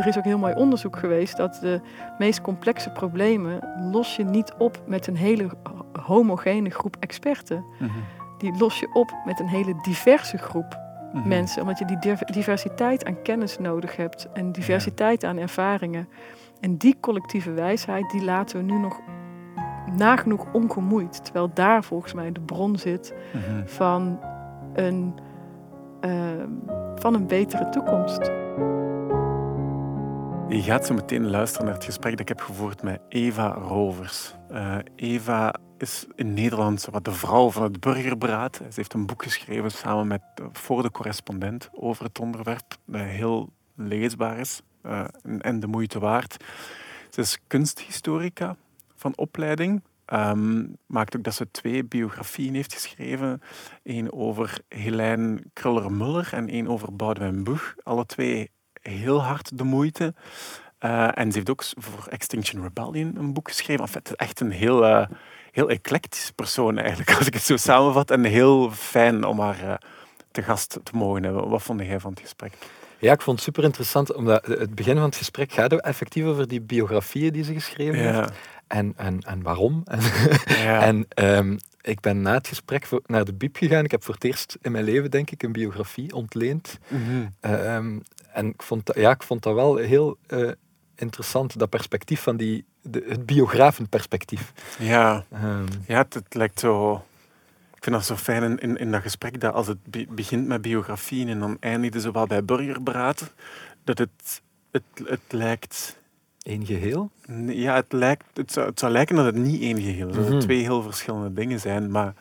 er 0.00 0.06
is 0.08 0.18
ook 0.18 0.24
heel 0.24 0.38
mooi 0.38 0.54
onderzoek 0.54 0.96
geweest 0.98 1.36
dat 1.36 1.58
de 1.60 1.80
meest 2.18 2.40
complexe 2.40 2.90
problemen 2.90 3.60
los 3.90 4.16
je 4.16 4.24
niet 4.24 4.54
op 4.58 4.82
met 4.86 5.06
een 5.06 5.16
hele 5.16 5.48
homogene 6.02 6.70
groep 6.70 6.96
experten. 7.00 7.64
Mhm. 7.78 7.90
Die 8.38 8.58
los 8.58 8.80
je 8.80 8.90
op 8.92 9.14
met 9.24 9.40
een 9.40 9.48
hele 9.48 9.74
diverse 9.82 10.36
groep 10.38 10.78
Mhm. 11.12 11.28
mensen, 11.28 11.62
omdat 11.62 11.78
je 11.78 11.84
die 11.84 11.98
diver- 11.98 12.32
diversiteit 12.32 13.04
aan 13.04 13.22
kennis 13.22 13.58
nodig 13.58 13.96
hebt 13.96 14.28
en 14.32 14.52
diversiteit 14.52 15.24
aan 15.24 15.36
ervaringen. 15.38 16.08
En 16.60 16.76
die 16.76 16.96
collectieve 17.00 17.50
wijsheid, 17.52 18.10
die 18.10 18.24
laten 18.24 18.56
we 18.56 18.72
nu 18.72 18.78
nog 18.78 19.00
nagenoeg 19.96 20.46
ongemoeid. 20.52 21.24
Terwijl 21.24 21.50
daar 21.54 21.84
volgens 21.84 22.12
mij 22.12 22.32
de 22.32 22.40
bron 22.40 22.76
zit 22.78 23.14
Mhm. 23.32 23.66
van 23.66 24.18
een, 24.74 25.14
ehm, 26.00 26.48
van 26.94 27.14
een 27.14 27.26
betere 27.26 27.68
toekomst. 27.68 28.30
Je 30.50 30.62
gaat 30.62 30.86
zo 30.86 30.94
meteen 30.94 31.30
luisteren 31.30 31.66
naar 31.66 31.74
het 31.74 31.84
gesprek 31.84 32.10
dat 32.10 32.20
ik 32.20 32.28
heb 32.28 32.40
gevoerd 32.40 32.82
met 32.82 33.00
Eva 33.08 33.48
Rovers. 33.48 34.34
Eh, 34.48 34.78
Eva 34.96 35.54
is 35.78 36.06
in 36.14 36.34
Nederland 36.34 36.88
wat 36.90 37.04
de 37.04 37.12
vrouw 37.12 37.50
van 37.50 37.62
het 37.62 37.80
burgerberaad. 37.80 38.56
Ze 38.56 38.64
heeft 38.74 38.92
een 38.92 39.06
boek 39.06 39.22
geschreven 39.22 39.70
samen 39.70 40.06
met 40.06 40.20
eh, 40.34 40.44
voor 40.52 40.82
de 40.82 40.90
correspondent 40.90 41.70
over 41.72 42.04
het 42.04 42.18
onderwerp, 42.18 42.76
dat 42.84 43.00
heel 43.00 43.52
leesbaar 43.74 44.38
is 44.38 44.60
eh, 44.82 45.04
en- 45.38 45.60
de 45.60 45.66
moeite 45.66 45.98
waard. 45.98 46.44
Ze 47.10 47.20
is 47.20 47.38
kunsthistorica 47.46 48.56
van 48.96 49.16
opleiding. 49.16 49.82
Ehm, 50.04 50.66
maakt 50.86 51.16
ook 51.16 51.24
dat 51.24 51.34
ze 51.34 51.50
twee 51.50 51.84
biografieën 51.84 52.54
heeft 52.54 52.72
geschreven. 52.72 53.42
Eén 53.82 54.12
over 54.12 54.58
Helijn 54.68 55.50
Kruller-Muller 55.52 56.28
en 56.32 56.48
één 56.48 56.68
over 56.68 56.96
Boudewijn 56.96 57.44
Boeg. 57.44 57.74
Alle 57.82 58.06
twee 58.06 58.50
heel 58.80 59.22
hard 59.22 59.58
de 59.58 59.64
moeite. 59.64 60.14
Eh, 60.78 61.18
en 61.18 61.30
ze 61.30 61.36
heeft 61.36 61.50
ook 61.50 61.64
voor 61.76 62.06
Extinction 62.08 62.62
Rebellion 62.62 63.16
een 63.16 63.32
boek 63.32 63.48
geschreven. 63.48 63.84
En 63.84 63.90
fait, 63.90 64.16
echt 64.16 64.40
een 64.40 64.50
heel, 64.50 64.86
eh, 64.86 65.06
heel 65.52 65.70
eclectisch 65.70 66.30
persoon 66.34 66.78
eigenlijk, 66.78 67.14
als 67.18 67.26
ik 67.26 67.34
het 67.34 67.42
zo 67.42 67.56
samenvat. 67.56 68.10
En 68.10 68.24
heel 68.24 68.70
fijn 68.70 69.24
om 69.24 69.40
haar 69.40 69.62
eh, 69.62 69.74
te 70.30 70.42
gast 70.42 70.78
te 70.82 70.96
mogen 70.96 71.22
hebben. 71.22 71.48
Wat 71.48 71.62
vond 71.62 71.80
jij 71.80 72.00
van 72.00 72.10
het 72.10 72.20
gesprek? 72.20 72.52
Ja, 72.98 73.12
ik 73.12 73.20
vond 73.20 73.36
het 73.36 73.46
super 73.46 73.64
interessant, 73.64 74.14
omdat 74.14 74.46
het 74.46 74.74
begin 74.74 74.94
van 74.94 75.04
het 75.04 75.16
gesprek 75.16 75.52
gaat 75.52 75.72
effectief 75.72 76.24
over 76.24 76.48
die 76.48 76.60
biografieën 76.60 77.32
die 77.32 77.44
ze 77.44 77.52
geschreven 77.52 78.14
heeft. 78.14 78.32
En, 78.70 78.92
en, 78.96 79.20
en 79.20 79.42
waarom. 79.42 79.82
En, 79.86 80.00
ja. 80.62 80.82
en 80.82 81.06
ehm, 81.08 81.56
ik 81.80 82.00
ben 82.00 82.22
na 82.22 82.32
het 82.34 82.48
gesprek 82.48 82.86
voor- 82.86 83.02
naar 83.06 83.24
de 83.24 83.32
bieb 83.32 83.56
gegaan. 83.56 83.84
Ik 83.84 83.90
heb 83.90 84.04
voor 84.04 84.14
het 84.14 84.24
eerst 84.24 84.58
in 84.62 84.72
mijn 84.72 84.84
leven, 84.84 85.10
denk 85.10 85.30
ik, 85.30 85.42
een 85.42 85.52
biografie 85.52 86.14
ontleend. 86.14 86.78
Mhm. 86.88 87.26
Ehm, 87.40 87.98
en 88.32 88.46
ik 88.46 88.62
vond, 88.62 88.86
dat, 88.86 88.96
ja, 88.96 89.10
ik 89.10 89.22
vond 89.22 89.42
dat 89.42 89.54
wel 89.54 89.76
heel 89.76 90.16
eh, 90.26 90.50
interessant, 90.96 91.58
dat 91.58 91.68
perspectief 91.68 92.20
van 92.22 92.36
die, 92.36 92.64
de, 92.82 93.04
het 93.08 93.26
biografenperspectief. 93.26 94.52
ja. 94.78 95.24
Ehm, 95.32 95.66
Ja, 95.86 95.98
het, 95.98 96.14
het 96.14 96.34
lijkt 96.34 96.60
zo. 96.60 96.94
Ik 97.74 97.84
vind 97.86 97.96
dat 97.96 98.04
zo 98.06 98.16
fijn 98.16 98.42
in, 98.42 98.58
in, 98.58 98.76
in 98.76 98.90
dat 98.90 99.02
gesprek 99.02 99.40
dat 99.40 99.54
als 99.54 99.66
het 99.66 99.78
be- 99.90 100.06
begint 100.10 100.46
met 100.46 100.62
biografieën 100.62 101.28
en 101.28 101.38
dan 101.40 101.56
eindigde 101.60 102.00
zo 102.00 102.12
wel 102.12 102.26
bij 102.26 102.44
burgerberaad, 102.44 103.30
dat 103.84 103.98
het, 103.98 104.42
het, 104.70 104.82
het 105.04 105.20
lijkt. 105.28 105.98
Één 106.42 106.66
geheel. 106.66 107.10
Ja, 107.46 107.74
het, 107.74 107.92
lijkt, 107.92 108.24
het, 108.34 108.52
zou, 108.52 108.66
het 108.66 108.78
zou 108.78 108.92
lijken 108.92 109.16
dat 109.16 109.24
het 109.24 109.34
niet 109.34 109.60
één 109.60 109.80
geheel 109.80 110.08
is. 110.08 110.14
Dat 110.14 110.24
het 110.24 110.32
Mhm. 110.34 110.42
twee 110.42 110.62
heel 110.62 110.82
verschillende 110.82 111.32
dingen 111.32 111.60
zijn, 111.60 111.90
maar 111.90 112.14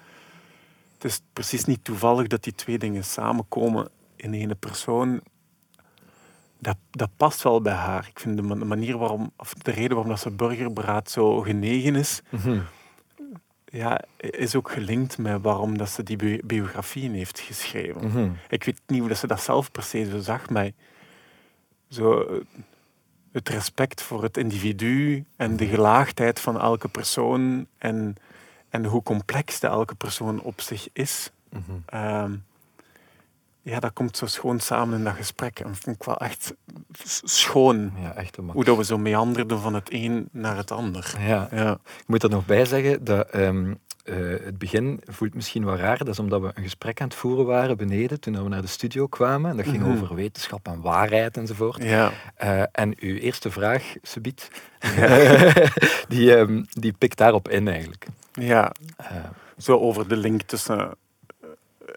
het 0.93 1.03
is 1.03 1.21
precies 1.33 1.65
niet 1.65 1.83
toevallig 1.83 2.27
dat 2.27 2.43
die 2.43 2.55
twee 2.55 2.77
dingen 2.77 3.03
samenkomen 3.03 3.89
in 4.15 4.33
ene 4.33 4.55
persoon. 4.55 5.21
Dat, 6.61 6.77
dat 6.91 7.09
past 7.17 7.41
wel 7.43 7.61
bij 7.61 7.73
haar. 7.73 8.07
Ik 8.09 8.19
vind 8.19 8.35
de 8.37 8.43
ma- 8.43 8.55
de 8.55 8.65
manier 8.65 8.97
waarom, 8.97 9.31
of 9.37 9.53
de 9.53 9.71
reden 9.71 9.89
waarom 9.89 10.07
dat 10.09 10.19
ze 10.19 10.31
burgerberaad 10.31 11.09
zo 11.11 11.41
genegen 11.41 11.95
is, 11.95 12.21
Mhm. 12.29 12.59
ja, 13.65 14.01
is 14.17 14.55
ook 14.55 14.71
gelinkt 14.71 15.17
met 15.17 15.41
waarom 15.41 15.77
dat 15.77 15.89
ze 15.89 16.03
die 16.03 16.15
bi- 16.17 16.41
biografieën 16.45 17.13
heeft 17.13 17.39
geschreven. 17.39 18.07
Mhm. 18.07 18.29
Ik 18.49 18.63
weet 18.63 18.81
niet 18.87 18.99
hoe 18.99 19.07
dat 19.09 19.17
ze 19.17 19.27
dat 19.27 19.41
zelf 19.41 19.71
per 19.71 19.83
se 19.83 20.05
zo 20.11 20.19
zag, 20.19 20.49
maar 20.49 20.71
zo, 21.89 22.25
het 23.39 23.49
respect 23.49 24.01
voor 24.01 24.23
het 24.23 24.37
individu 24.37 25.25
en 25.35 25.57
de 25.57 25.65
gelaagdheid 25.65 26.39
van 26.39 26.59
elke 26.59 26.87
persoon 26.87 27.67
en, 27.77 28.15
en 28.69 28.85
hoe 28.85 29.03
complex 29.03 29.59
de 29.59 29.67
elke 29.67 29.95
persoon 29.95 30.41
op 30.41 30.61
zich 30.61 30.89
is. 30.93 31.31
Ehm, 31.85 32.35
ja, 33.61 33.79
dat 33.79 33.93
komt 33.93 34.17
zo 34.17 34.25
schoon 34.25 34.59
samen 34.59 34.97
in 34.97 35.03
dat 35.03 35.15
gesprek. 35.15 35.59
En 35.59 35.75
vond 35.75 35.95
ik 35.95 36.03
wel 36.03 36.17
echt 36.17 36.53
schoon. 37.23 37.91
Ja, 38.01 38.13
echt 38.13 38.37
een 38.37 38.49
Hoe 38.49 38.63
dat 38.63 38.77
we 38.77 38.83
zo 38.83 38.97
meanderden 38.97 39.59
van 39.59 39.73
het 39.73 39.93
een 39.93 40.29
naar 40.31 40.57
het 40.57 40.71
ander. 40.71 41.15
Ja, 41.19 41.47
Ja. 41.51 41.71
Ik 41.71 42.07
moet 42.07 42.23
er 42.23 42.29
nog 42.29 42.45
bij 42.45 42.65
zeggen 42.65 43.03
dat 43.03 43.29
ehm, 43.29 43.73
eh, 44.09 44.45
het 44.45 44.57
begin 44.57 45.01
voelt 45.07 45.33
misschien 45.33 45.65
wel 45.65 45.75
raar. 45.75 45.97
Dat 45.97 46.07
is 46.07 46.19
omdat 46.19 46.41
we 46.41 46.51
een 46.53 46.63
gesprek 46.63 47.01
aan 47.01 47.07
het 47.07 47.15
voeren 47.17 47.45
waren 47.45 47.77
beneden 47.77 48.19
toen 48.19 48.43
we 48.43 48.49
naar 48.49 48.61
de 48.61 48.67
studio 48.67 49.07
kwamen. 49.07 49.51
En 49.51 49.57
dat 49.57 49.65
ging 49.67 49.83
Mhm. 49.83 49.91
over 49.91 50.15
wetenschap 50.15 50.67
en 50.67 50.81
waarheid 50.81 51.37
enzovoort. 51.37 51.83
Ja. 51.83 52.11
Eh, 52.35 52.61
en 52.71 52.93
uw 52.99 53.15
eerste 53.15 53.51
vraag, 53.51 53.93
Subiet, 54.01 54.49
die, 56.07 56.35
ehm, 56.35 56.63
die 56.69 56.93
pikt 56.97 57.17
daarop 57.17 57.49
in 57.49 57.67
eigenlijk. 57.67 58.05
ja, 58.31 58.71
Eh, 58.97 59.05
zo 59.57 59.77
over 59.79 60.07
de 60.07 60.17
link 60.17 60.41
tussen 60.41 60.91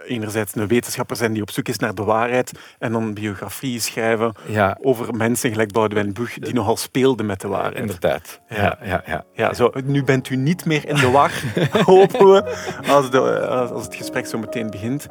enerzijds 0.06 0.54
een 0.54 0.66
wetenschapper 0.66 1.16
zijn 1.16 1.32
die 1.32 1.42
op 1.42 1.50
zoek 1.50 1.68
is 1.68 1.78
naar 1.78 1.94
de 1.94 2.04
waarheid 2.04 2.52
en 2.78 2.92
dan 2.92 3.14
biografieën 3.14 3.80
schrijven 3.80 4.34
ja, 4.46 4.78
over 4.80 5.14
mensen 5.14 5.50
gelijk 5.50 5.72
Boudewijn 5.72 6.12
Boeg 6.12 6.32
die 6.32 6.54
nogal 6.54 6.76
speelden 6.76 7.26
met 7.26 7.40
de 7.40 7.48
waarheid. 7.48 7.76
inderdaad. 7.76 8.40
Ja. 8.48 8.56
Ja, 8.56 8.78
ja, 8.82 9.02
ja. 9.06 9.24
Ja, 9.32 9.54
zo, 9.54 9.70
nu 9.84 10.04
bent 10.04 10.28
u 10.28 10.36
niet 10.36 10.64
meer 10.64 10.88
in 10.88 10.94
de 10.94 11.10
war, 11.10 11.32
hopen 11.84 12.32
we, 12.32 12.56
als, 12.86 13.10
de, 13.10 13.46
als, 13.46 13.70
als 13.70 13.84
het 13.84 13.94
gesprek 13.94 14.26
zo 14.26 14.38
meteen 14.38 14.70
begint. 14.70 15.04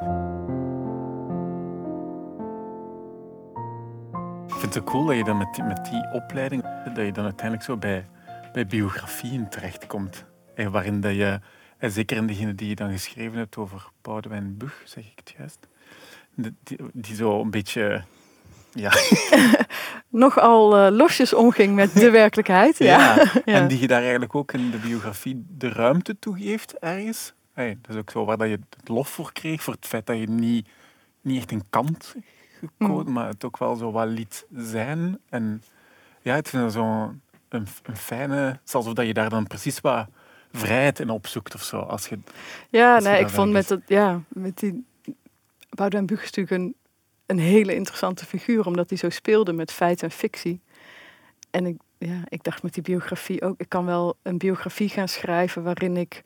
Ik 4.47 4.57
vind 4.59 4.73
het 4.73 4.83
cool 4.83 5.05
dat 5.05 5.15
je 5.15 5.23
dan 5.23 5.37
met 5.37 5.53
die, 5.53 5.63
met 5.63 5.85
die 5.85 6.11
opleiding, 6.13 6.63
dat 6.93 7.05
je 7.05 7.11
dan 7.11 7.23
uiteindelijk 7.23 7.65
zo 7.65 7.77
bij, 7.77 8.05
bij 8.53 8.65
biografieën 8.65 9.49
terechtkomt. 9.49 10.25
En 10.55 10.71
waarin 10.71 11.01
dat 11.01 11.15
je, 11.15 11.39
en 11.81 11.91
zeker 11.91 12.17
in 12.17 12.27
degene 12.27 12.55
die 12.55 12.67
je 12.67 12.75
dan 12.75 12.91
geschreven 12.91 13.37
hebt 13.37 13.57
over 13.57 13.89
Boudewijn 14.01 14.57
Boeg, 14.57 14.81
zeg 14.85 15.03
ik 15.03 15.11
het 15.15 15.33
juist, 15.37 15.67
die, 16.35 16.55
die, 16.93 17.15
zo 17.15 17.41
een 17.41 17.51
beetje... 17.51 18.03
Ja, 18.73 18.91
Nogal 20.09 20.77
eh 20.77 20.91
losjes 20.91 21.33
omging 21.33 21.75
met 21.75 21.93
de 21.93 22.09
werkelijkheid. 22.09 22.77
Ja. 22.91 23.33
En 23.45 23.67
die 23.67 23.79
je 23.79 23.87
daar 23.87 24.01
eigenlijk 24.01 24.35
ook 24.35 24.51
in 24.53 24.71
de 24.71 24.77
biografie 24.77 25.45
de 25.47 25.69
ruimte 25.69 26.19
toe 26.19 26.37
geeft 26.39 26.77
ergens. 26.79 27.33
Hey, 27.53 27.77
dat 27.81 27.95
is 27.95 28.01
ook 28.01 28.09
zo 28.11 28.25
waar 28.25 28.37
dat 28.37 28.47
je 28.47 28.59
het 28.77 28.87
lof 28.89 29.09
voor 29.09 29.31
kreeg, 29.33 29.63
voor 29.63 29.73
het 29.73 29.85
feit 29.85 30.05
dat 30.05 30.17
je 30.17 30.29
niet, 30.29 30.67
niet 31.21 31.37
echt 31.37 31.51
een 31.51 31.65
kant 31.69 32.15
gekozen, 32.59 33.05
Mm. 33.05 33.13
maar 33.13 33.27
het 33.27 33.43
ook 33.45 33.57
wel 33.57 33.75
zo 33.75 33.91
wat 33.91 34.07
liet 34.07 34.45
zijn. 34.55 35.19
En 35.29 35.63
ja, 36.21 36.35
ik 36.35 36.47
vind 36.47 36.63
dat 36.63 36.73
zo 36.73 37.13
een, 37.49 37.67
een 37.83 37.97
fijne, 37.97 38.59
zelfs 38.63 38.87
of 38.87 38.93
dat 38.93 39.05
je 39.05 39.13
daar 39.13 39.29
dan 39.29 39.47
precies 39.47 39.81
wat 39.81 40.07
vrijheid 40.51 40.99
in 40.99 41.09
opzoekt 41.09 41.55
of 41.55 41.63
zo. 41.63 41.79
Als 41.79 42.07
je, 42.07 42.19
Ja, 42.69 42.95
Als 42.95 43.03
nee, 43.03 43.19
ik 43.19 43.29
vond 43.29 43.51
met, 43.51 43.67
dat, 43.67 43.81
ja, 43.85 44.21
met 44.27 44.59
die... 44.59 44.85
Boudewijn 45.69 46.09
natuurlijk 46.11 46.49
een, 46.49 46.75
een 47.25 47.39
hele 47.39 47.75
interessante 47.75 48.25
figuur, 48.25 48.65
omdat 48.65 48.89
hij 48.89 48.97
zo 48.97 49.09
speelde 49.09 49.53
met 49.53 49.71
feit 49.71 50.03
en 50.03 50.11
fictie. 50.11 50.61
En 51.51 51.65
ik, 51.65 51.77
ja, 51.97 52.21
ik 52.27 52.43
dacht 52.43 52.63
met 52.63 52.73
die 52.73 52.83
biografie 52.83 53.41
ook, 53.41 53.59
ik 53.59 53.69
kan 53.69 53.85
wel 53.85 54.17
een 54.21 54.37
biografie 54.37 54.89
gaan 54.89 55.07
schrijven 55.07 55.63
waarin 55.63 55.97
ik 55.97 56.23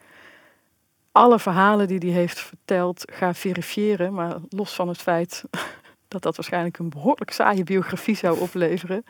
alle 1.12 1.40
verhalen 1.40 1.88
die 1.88 2.00
hij 2.00 2.10
heeft 2.10 2.40
verteld 2.40 3.12
ga 3.12 3.34
verifiëren, 3.34 4.14
maar 4.14 4.38
los 4.50 4.76
van 4.76 4.88
het 4.88 5.02
feit 5.02 5.44
dat 6.08 6.22
dat 6.22 6.36
waarschijnlijk 6.36 6.78
een 6.78 6.90
behoorlijk 6.90 7.32
saaie 7.32 7.64
biografie 7.64 8.16
zou 8.16 8.40
opleveren, 8.40 9.06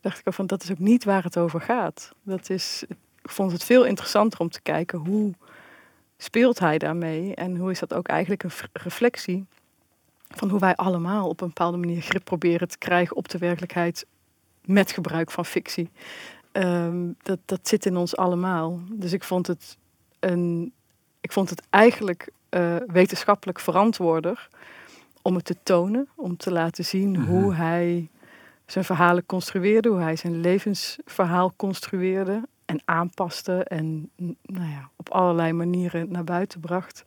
dacht 0.00 0.18
ik 0.18 0.28
ook 0.28 0.34
van 0.34 0.46
dat 0.46 0.62
is 0.62 0.70
ook 0.70 0.78
niet 0.78 1.04
waar 1.04 1.22
het 1.22 1.38
over 1.38 1.60
gaat. 1.60 2.12
Dat 2.22 2.50
is, 2.50 2.84
ik 3.24 3.30
vond 3.30 3.52
het 3.52 3.64
veel 3.64 3.84
interessanter 3.84 4.40
om 4.40 4.48
te 4.48 4.62
kijken 4.62 4.98
hoe 4.98 5.32
speelt 6.16 6.58
hij 6.58 6.78
daarmee 6.78 7.34
en 7.34 7.56
hoe 7.56 7.70
is 7.70 7.78
dat 7.78 7.94
ook 7.94 8.08
eigenlijk 8.08 8.42
een 8.42 8.50
reflectie 8.72 9.46
van 10.28 10.50
hoe 10.50 10.60
wij 10.60 10.74
allemaal 10.74 11.28
op 11.28 11.40
een 11.40 11.46
bepaalde 11.46 11.76
manier 11.76 12.00
grip 12.00 12.24
proberen 12.24 12.68
te 12.68 12.78
krijgen 12.78 13.16
op 13.16 13.28
de 13.28 13.38
werkelijkheid 13.38 14.06
met 14.64 14.92
gebruik 14.92 15.30
van 15.30 15.44
fictie. 15.44 15.90
Ehm, 16.52 17.12
dat, 17.22 17.38
dat 17.44 17.68
zit 17.68 17.86
in 17.86 17.96
ons 17.96 18.16
allemaal. 18.16 18.80
Dus 18.90 19.12
ik 19.12 19.24
vond 19.24 19.46
het, 19.46 19.76
een, 20.20 20.72
ik 21.20 21.32
vond 21.32 21.50
het 21.50 21.62
eigenlijk 21.70 22.28
eh, 22.48 22.76
wetenschappelijk 22.86 23.60
verantwoorder 23.60 24.48
om 25.22 25.34
het 25.34 25.44
te 25.44 25.56
tonen, 25.62 26.08
om 26.14 26.36
te 26.36 26.52
laten 26.52 26.84
zien 26.84 27.10
Mhm. 27.10 27.22
hoe 27.22 27.54
hij 27.54 28.08
zijn 28.66 28.84
verhalen 28.84 29.26
construeerde, 29.26 29.88
hoe 29.88 30.00
hij 30.00 30.16
zijn 30.16 30.40
levensverhaal 30.40 31.52
construeerde 31.56 32.42
aanpaste 32.84 33.64
en 33.64 34.10
nou 34.42 34.70
ja, 34.70 34.90
op 34.96 35.10
allerlei 35.10 35.52
manieren 35.52 36.12
naar 36.12 36.24
buiten 36.24 36.60
bracht. 36.60 37.04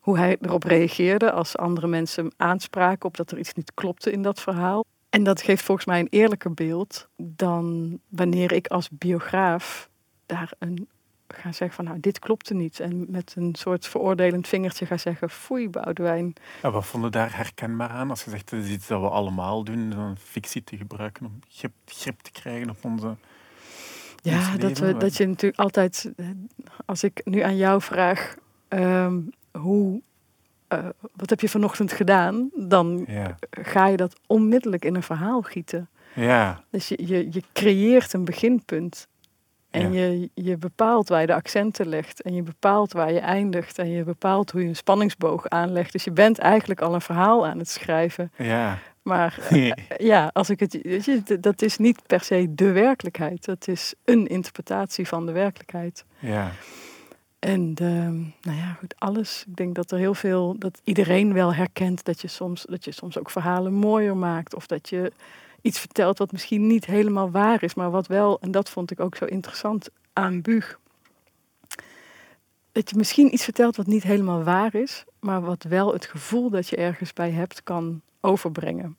Hoe 0.00 0.18
hij 0.18 0.36
erop 0.40 0.62
reageerde 0.62 1.32
als 1.32 1.56
andere 1.56 1.86
mensen 1.86 2.24
hem 2.24 2.32
aanspraken 2.36 3.08
op 3.08 3.16
dat 3.16 3.30
er 3.30 3.38
iets 3.38 3.54
niet 3.54 3.74
klopte 3.74 4.12
in 4.12 4.22
dat 4.22 4.40
verhaal. 4.40 4.84
En 5.10 5.24
dat 5.24 5.42
geeft 5.42 5.64
volgens 5.64 5.86
mij 5.86 6.00
een 6.00 6.08
eerlijker 6.10 6.54
beeld 6.54 7.08
dan 7.16 7.98
wanneer 8.08 8.52
ik 8.52 8.66
als 8.66 8.88
biograaf 8.90 9.88
daar 10.26 10.52
een 10.58 10.88
ga 11.28 11.52
zeggen 11.52 11.76
van 11.76 11.84
nou 11.84 12.00
dit 12.00 12.18
klopte 12.18 12.54
niet. 12.54 12.80
En 12.80 13.04
met 13.08 13.34
een 13.36 13.54
soort 13.54 13.86
veroordelend 13.86 14.48
vingertje 14.48 14.86
ga 14.86 14.96
zeggen 14.96 15.30
foei 15.30 15.68
Boudewijn. 15.68 16.32
Ja, 16.62 16.70
wat 16.70 16.86
vonden 16.86 17.12
daar 17.12 17.36
herkenbaar 17.36 17.88
aan? 17.88 18.10
Als 18.10 18.24
je 18.24 18.30
zegt 18.30 18.50
dat 18.50 18.60
is 18.60 18.70
iets 18.70 18.86
dat 18.86 19.00
we 19.00 19.08
allemaal 19.08 19.64
doen, 19.64 19.90
dan 19.90 20.16
fictie 20.18 20.64
te 20.64 20.76
gebruiken 20.76 21.26
om 21.26 21.38
grip, 21.48 21.72
grip 21.86 22.20
te 22.20 22.30
krijgen 22.30 22.70
op 22.70 22.84
onze 22.84 23.16
Ja, 24.32 24.56
dat, 24.56 24.78
we, 24.78 24.96
dat 24.96 25.16
je 25.16 25.26
natuurlijk 25.26 25.60
altijd, 25.60 26.12
als 26.86 27.04
ik 27.04 27.20
nu 27.24 27.40
aan 27.40 27.56
jou 27.56 27.80
vraag 27.80 28.34
ehm, 28.68 29.20
hoe 29.58 30.00
uh, 30.68 30.88
wat 31.16 31.30
heb 31.30 31.40
je 31.40 31.48
vanochtend 31.48 31.92
gedaan? 31.92 32.50
Dan 32.54 33.04
ja. 33.08 33.36
ga 33.50 33.86
je 33.86 33.96
dat 33.96 34.16
onmiddellijk 34.26 34.84
in 34.84 34.94
een 34.94 35.02
verhaal 35.02 35.42
gieten. 35.42 35.88
Ja. 36.14 36.64
Dus 36.70 36.88
je, 36.88 37.06
je, 37.06 37.26
je 37.30 37.42
creëert 37.52 38.12
een 38.12 38.24
beginpunt. 38.24 39.06
En 39.70 39.92
Ja. 39.92 40.04
je, 40.06 40.30
je 40.34 40.56
bepaalt 40.56 41.08
waar 41.08 41.20
je 41.20 41.26
de 41.26 41.34
accenten 41.34 41.88
legt. 41.88 42.22
En 42.22 42.34
je 42.34 42.42
bepaalt 42.42 42.92
waar 42.92 43.12
je 43.12 43.18
eindigt. 43.20 43.78
En 43.78 43.88
je 43.88 44.04
bepaalt 44.04 44.50
hoe 44.50 44.62
je 44.62 44.68
een 44.68 44.76
spanningsboog 44.76 45.48
aanlegt. 45.48 45.92
Dus 45.92 46.04
je 46.04 46.10
bent 46.12 46.38
eigenlijk 46.38 46.80
al 46.80 46.94
een 46.94 47.00
verhaal 47.00 47.46
aan 47.46 47.58
het 47.58 47.68
schrijven. 47.68 48.32
Ja. 48.36 48.78
Maar 49.04 49.38
eh, 49.50 49.72
ja, 49.96 50.30
als 50.32 50.50
ik 50.50 50.60
het, 50.60 50.78
weet 50.82 51.04
je, 51.04 51.40
dat 51.40 51.62
is 51.62 51.76
niet 51.76 52.06
per 52.06 52.20
se 52.20 52.54
de 52.54 52.72
werkelijkheid. 52.72 53.44
Dat 53.44 53.68
is 53.68 53.94
een 54.04 54.26
interpretatie 54.26 55.08
van 55.08 55.26
de 55.26 55.32
werkelijkheid. 55.32 56.04
Ja. 56.18 56.52
En 57.38 57.72
ehm, 57.74 58.18
nou 58.40 58.58
ja, 58.58 58.76
goed, 58.78 58.94
alles. 58.98 59.44
Ik 59.46 59.56
denk 59.56 59.74
dat 59.74 59.90
er 59.90 59.98
heel 59.98 60.14
veel, 60.14 60.58
dat 60.58 60.80
iedereen 60.84 61.32
wel 61.32 61.54
herkent 61.54 62.04
dat 62.04 62.20
je 62.20 62.28
soms, 62.28 62.64
dat 62.68 62.84
je 62.84 62.92
soms 62.92 63.18
ook 63.18 63.30
verhalen 63.30 63.72
mooier 63.72 64.16
maakt. 64.16 64.54
Of 64.54 64.66
dat 64.66 64.88
je 64.88 65.12
iets 65.60 65.78
vertelt 65.78 66.18
wat 66.18 66.32
misschien 66.32 66.66
niet 66.66 66.84
helemaal 66.84 67.30
waar 67.30 67.62
is, 67.62 67.74
maar 67.74 67.90
wat 67.90 68.06
wel, 68.06 68.40
en 68.40 68.50
dat 68.50 68.70
vond 68.70 68.90
ik 68.90 69.00
ook 69.00 69.16
zo 69.16 69.24
interessant 69.24 69.88
aan 70.12 70.42
Buug. 70.42 70.78
Dat 72.72 72.90
je 72.90 72.96
misschien 72.96 73.34
iets 73.34 73.44
vertelt 73.44 73.76
wat 73.76 73.86
niet 73.86 74.02
helemaal 74.02 74.42
waar 74.42 74.74
is, 74.74 75.04
maar 75.20 75.40
wat 75.40 75.62
wel 75.62 75.92
het 75.92 76.06
gevoel 76.06 76.50
dat 76.50 76.68
je 76.68 76.76
ergens 76.76 77.12
bij 77.12 77.30
hebt 77.30 77.62
kan 77.62 78.00
overbrengen. 78.24 78.96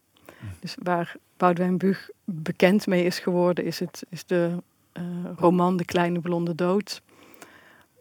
Dus 0.60 0.76
waar 0.84 1.16
Boudewijn 1.38 1.78
Buug 1.78 2.10
bekend 2.24 2.88
mee 2.88 3.04
is 3.04 3.20
geworden, 3.20 3.66
is, 3.66 3.80
het, 3.80 4.04
is 4.10 4.26
de 4.26 4.64
eh, 4.92 5.04
roman 5.36 5.78
De 5.78 5.86
Kleine 5.86 6.20
Blonde 6.20 6.56
Dood 6.56 7.02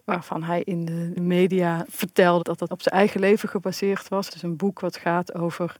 waarvan 0.03 0.43
hij 0.43 0.61
in 0.63 0.85
de 0.85 1.21
media 1.21 1.85
vertelde 1.89 2.43
dat 2.43 2.59
dat 2.59 2.71
op 2.71 2.81
zijn 2.81 2.95
eigen 2.95 3.19
leven 3.19 3.49
gebaseerd 3.49 4.07
was. 4.07 4.29
Dus 4.29 4.41
een 4.41 4.55
boek 4.55 4.79
wat 4.79 4.97
gaat 4.97 5.33
over 5.33 5.77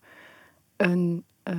een, 0.75 1.23
eh, 1.43 1.55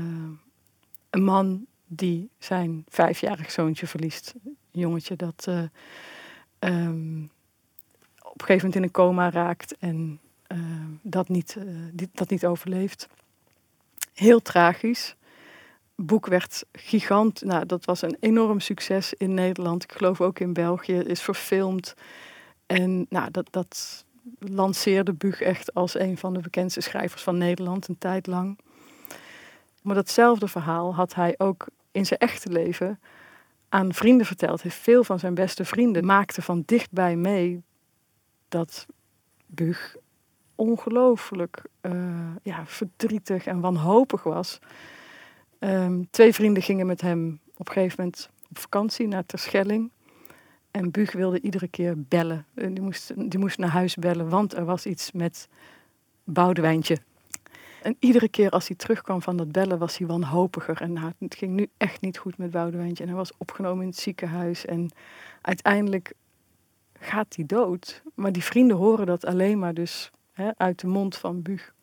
een 1.10 1.24
man 1.24 1.66
die 1.86 2.30
zijn 2.38 2.84
vijfjarig 2.88 3.50
zoontje 3.50 3.86
verliest. 3.86 4.34
Een 4.44 4.56
jongetje 4.70 5.16
dat 5.16 5.46
ehm, 6.58 7.22
op 8.22 8.40
een 8.40 8.46
gegeven 8.46 8.54
moment 8.56 8.74
in 8.74 8.82
een 8.82 8.90
coma 8.90 9.30
raakt 9.30 9.76
en 9.78 10.20
dat, 11.02 11.28
niet, 11.28 11.56
die- 11.92 12.08
dat 12.12 12.30
niet 12.30 12.46
overleeft. 12.46 13.08
Heel 14.16 14.42
tragisch. 14.42 15.16
Het 15.96 16.06
boek 16.06 16.26
werd 16.26 16.64
gigant. 16.72 17.44
Nou, 17.44 17.66
dat 17.66 17.84
was 17.84 18.02
een 18.02 18.16
enorm 18.20 18.60
succes 18.60 19.14
in 19.14 19.34
Nederland. 19.34 19.82
Ik 19.82 19.92
geloof 19.92 20.20
ook 20.20 20.38
in 20.38 20.52
België. 20.52 20.98
Is 20.98 21.22
verfilmd. 21.22 21.94
En 22.66 23.06
nou, 23.08 23.30
dat, 23.30 23.46
dat 23.50 24.04
lanceerde 24.38 25.12
Bug 25.12 25.40
echt 25.40 25.74
als 25.74 25.98
een 25.98 26.18
van 26.18 26.34
de 26.34 26.40
bekendste 26.40 26.80
schrijvers 26.80 27.22
van 27.22 27.38
Nederland 27.38 27.88
een 27.88 27.98
tijd 27.98 28.26
lang. 28.26 28.58
Maar 29.82 29.94
datzelfde 29.94 30.48
verhaal 30.48 30.94
had 30.94 31.14
hij 31.14 31.34
ook 31.38 31.66
in 31.92 32.06
zijn 32.06 32.20
echte 32.20 32.50
leven 32.50 33.00
aan 33.68 33.94
vrienden 33.94 34.26
verteld. 34.26 34.62
Heeft 34.62 34.76
veel 34.76 35.04
van 35.04 35.18
zijn 35.18 35.34
beste 35.34 35.64
vrienden 35.64 36.04
maakte 36.06 36.42
van 36.42 36.62
dichtbij 36.66 37.16
mee 37.16 37.62
dat 38.48 38.86
Bug 39.46 39.96
ongelooflijk 40.56 41.62
eh, 41.80 41.92
ja, 42.42 42.66
verdrietig 42.66 43.46
en 43.46 43.60
wanhopig 43.60 44.22
was. 44.22 44.58
Ehm, 45.58 46.02
twee 46.10 46.32
vrienden 46.34 46.62
gingen 46.62 46.86
met 46.86 47.00
hem 47.00 47.40
op 47.56 47.66
een 47.66 47.72
gegeven 47.72 47.96
moment 47.98 48.30
op 48.50 48.58
vakantie 48.58 49.08
naar 49.08 49.26
Terschelling. 49.26 49.90
En 50.70 50.90
Bug 50.90 51.12
wilde 51.12 51.40
iedere 51.40 51.68
keer 51.68 51.94
bellen. 51.96 52.46
En 52.54 52.74
Die 52.74 52.82
moest, 52.82 53.12
die 53.30 53.38
moest 53.38 53.58
naar 53.58 53.70
huis 53.70 53.94
bellen, 53.94 54.28
want 54.28 54.54
er 54.54 54.64
was 54.64 54.86
iets 54.86 55.12
met 55.12 55.48
Boudewijntje. 56.24 56.98
En 57.82 57.96
iedere 57.98 58.28
keer 58.28 58.50
als 58.50 58.68
hij 58.68 58.76
terugkwam 58.76 59.22
van 59.22 59.36
dat 59.36 59.52
bellen, 59.52 59.78
was 59.78 59.98
hij 59.98 60.06
wanhopiger. 60.06 60.80
En 60.80 60.92
nou, 60.92 61.12
het 61.18 61.34
ging 61.34 61.52
nu 61.52 61.68
echt 61.76 62.00
niet 62.00 62.18
goed 62.18 62.38
met 62.38 62.50
Boudewijntje. 62.50 63.02
En 63.02 63.08
hij 63.08 63.18
was 63.18 63.32
opgenomen 63.38 63.82
in 63.82 63.88
het 63.88 63.98
ziekenhuis. 63.98 64.64
En 64.64 64.90
uiteindelijk 65.40 66.12
gaat 67.00 67.36
hij 67.36 67.46
dood. 67.46 68.02
Maar 68.14 68.32
die 68.32 68.44
vrienden 68.44 68.76
horen 68.76 69.06
dat 69.06 69.24
alleen 69.24 69.58
maar 69.58 69.74
dus 69.74 70.10
uit 70.56 70.80
de 70.80 70.86
mond 70.86 71.16
van 71.16 71.42
Bug. 71.42 71.74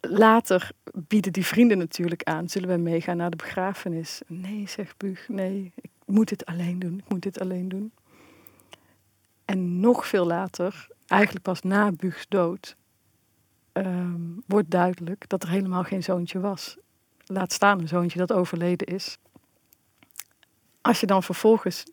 Later 0.00 0.70
bieden 0.92 1.32
die 1.32 1.46
vrienden 1.46 1.78
natuurlijk 1.78 2.22
aan, 2.22 2.48
zullen 2.48 2.68
we 2.68 2.76
meegaan 2.76 3.16
naar 3.16 3.30
de 3.30 3.36
begrafenis? 3.36 4.20
Nee, 4.26 4.68
zegt 4.68 4.96
Bug, 4.96 5.28
nee, 5.28 5.72
ik 5.74 5.90
moet 6.06 6.28
dit 6.28 6.46
alleen 6.46 6.78
doen, 6.78 6.98
ik 6.98 7.08
moet 7.08 7.22
dit 7.22 7.40
alleen 7.40 7.68
doen. 7.68 7.92
En 9.44 9.80
nog 9.80 10.06
veel 10.06 10.26
later, 10.26 10.88
eigenlijk 11.06 11.44
pas 11.44 11.62
na 11.62 11.92
Bugs 11.92 12.26
dood, 12.28 12.76
ehm, 13.72 14.20
wordt 14.46 14.70
duidelijk 14.70 15.28
dat 15.28 15.42
er 15.42 15.48
helemaal 15.48 15.84
geen 15.84 16.02
zoontje 16.02 16.40
was. 16.40 16.76
Laat 17.26 17.52
staan 17.52 17.80
een 17.80 17.88
zoontje 17.88 18.18
dat 18.18 18.32
overleden 18.32 18.86
is. 18.86 19.18
Als 20.80 21.00
je 21.00 21.06
dan 21.06 21.22
vervolgens 21.22 21.84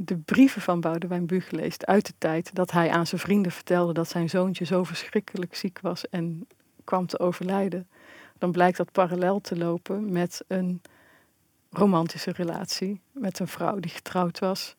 de 0.00 0.16
brieven 0.16 0.62
van 0.62 0.80
Boudewijn 0.80 1.26
Bug 1.26 1.50
leest 1.50 1.86
uit 1.86 2.06
de 2.06 2.12
tijd 2.18 2.54
dat 2.54 2.70
hij 2.70 2.90
aan 2.90 3.06
zijn 3.06 3.20
vrienden 3.20 3.52
vertelde 3.52 3.92
dat 3.92 4.08
zijn 4.08 4.28
zoontje 4.28 4.64
zo 4.64 4.84
verschrikkelijk 4.84 5.54
ziek 5.54 5.80
was 5.80 6.08
en 6.08 6.46
kwam 6.84 7.06
te 7.06 7.18
overlijden, 7.18 7.88
dan 8.38 8.52
blijkt 8.52 8.76
dat 8.76 8.92
parallel 8.92 9.40
te 9.40 9.56
lopen 9.56 10.12
met 10.12 10.44
een 10.46 10.82
romantische 11.70 12.30
relatie 12.30 13.00
met 13.12 13.38
een 13.38 13.48
vrouw 13.48 13.80
die 13.80 13.90
getrouwd 13.90 14.38
was. 14.38 14.76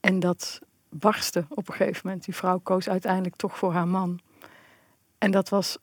En 0.00 0.20
dat 0.20 0.60
barstte 0.88 1.46
op 1.48 1.68
een 1.68 1.74
gegeven 1.74 2.00
moment. 2.04 2.24
Die 2.24 2.34
vrouw 2.34 2.58
koos 2.58 2.88
uiteindelijk 2.88 3.36
toch 3.36 3.58
voor 3.58 3.72
haar 3.72 3.88
man. 3.88 4.20
En 5.18 5.30
dat 5.30 5.48
was 5.48 5.78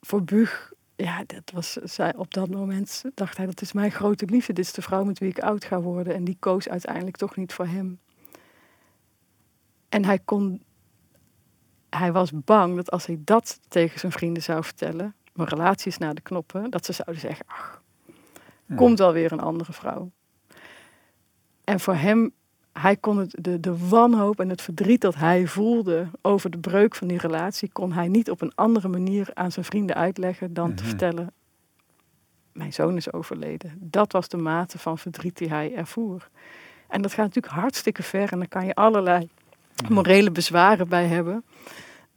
voor 0.00 0.22
Bug, 0.22 0.71
ja, 1.02 1.24
dat 1.26 1.50
was, 1.54 1.72
zij, 1.72 2.14
op 2.16 2.34
dat 2.34 2.50
moment 2.50 3.02
dacht 3.14 3.36
hij, 3.36 3.46
dat 3.46 3.60
is 3.60 3.72
mijn 3.72 3.90
grote 3.90 4.24
liefde. 4.24 4.52
Dit 4.52 4.64
is 4.64 4.72
de 4.72 4.82
vrouw 4.82 5.04
met 5.04 5.18
wie 5.18 5.28
ik 5.28 5.38
oud 5.38 5.64
ga 5.64 5.80
worden. 5.80 6.14
En 6.14 6.24
die 6.24 6.36
koos 6.38 6.68
uiteindelijk 6.68 7.16
toch 7.16 7.36
niet 7.36 7.52
voor 7.52 7.66
hem. 7.66 8.00
En 9.88 10.04
hij 10.04 10.18
kon, 10.18 10.62
hij 11.90 12.12
was 12.12 12.30
bang 12.34 12.76
dat 12.76 12.90
als 12.90 13.06
hij 13.06 13.18
dat 13.20 13.60
tegen 13.68 13.98
zijn 13.98 14.12
vrienden 14.12 14.42
zou 14.42 14.64
vertellen, 14.64 15.14
mijn 15.32 15.48
relatie 15.48 15.90
is 15.90 15.98
naar 15.98 16.14
de 16.14 16.20
knoppen, 16.20 16.70
dat 16.70 16.84
ze 16.84 16.92
zouden 16.92 17.20
zeggen, 17.20 17.44
ach, 17.48 17.82
komt 18.76 18.98
wel 18.98 19.12
weer 19.12 19.32
een 19.32 19.40
andere 19.40 19.72
vrouw. 19.72 20.10
En 21.64 21.80
voor 21.80 21.94
hem, 21.94 22.32
hij 22.72 22.96
kon 22.96 23.18
het, 23.18 23.34
de, 23.40 23.60
de 23.60 23.88
wanhoop 23.88 24.40
en 24.40 24.48
het 24.48 24.62
verdriet 24.62 25.00
dat 25.00 25.14
hij 25.14 25.46
voelde 25.46 26.06
over 26.22 26.50
de 26.50 26.58
breuk 26.58 26.94
van 26.94 27.08
die 27.08 27.18
relatie, 27.18 27.70
kon 27.72 27.92
hij 27.92 28.08
niet 28.08 28.30
op 28.30 28.40
een 28.40 28.52
andere 28.54 28.88
manier 28.88 29.28
aan 29.34 29.52
zijn 29.52 29.64
vrienden 29.64 29.96
uitleggen 29.96 30.54
dan 30.54 30.74
te 30.74 30.82
Mhm. 30.82 30.90
vertellen, 30.90 31.32
mijn 32.52 32.72
zoon 32.72 32.96
is 32.96 33.12
overleden. 33.12 33.72
Dat 33.80 34.12
was 34.12 34.28
de 34.28 34.36
mate 34.36 34.78
van 34.78 34.98
verdriet 34.98 35.38
die 35.38 35.48
hij 35.48 35.74
ervoer. 35.74 36.28
En 36.88 37.02
dat 37.02 37.12
gaat 37.12 37.26
natuurlijk 37.26 37.54
hartstikke 37.54 38.02
ver 38.02 38.32
en 38.32 38.38
daar 38.38 38.48
kan 38.48 38.66
je 38.66 38.74
allerlei 38.74 39.28
morele 39.88 40.30
bezwaren 40.30 40.88
bij 40.88 41.06
hebben. 41.06 41.44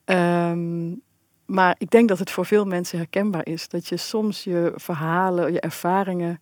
Ehm, 0.06 0.92
maar 1.46 1.76
ik 1.78 1.90
denk 1.90 2.10
dat 2.10 2.20
het 2.20 2.32
voor 2.32 2.46
veel 2.46 2.66
mensen 2.66 2.98
herkenbaar 2.98 3.46
is. 3.46 3.68
Dat 3.68 3.88
je 3.88 3.98
soms 3.98 4.44
je 4.44 4.74
verhalen, 4.76 5.54
je 5.54 5.60
ervaringen 5.60 6.42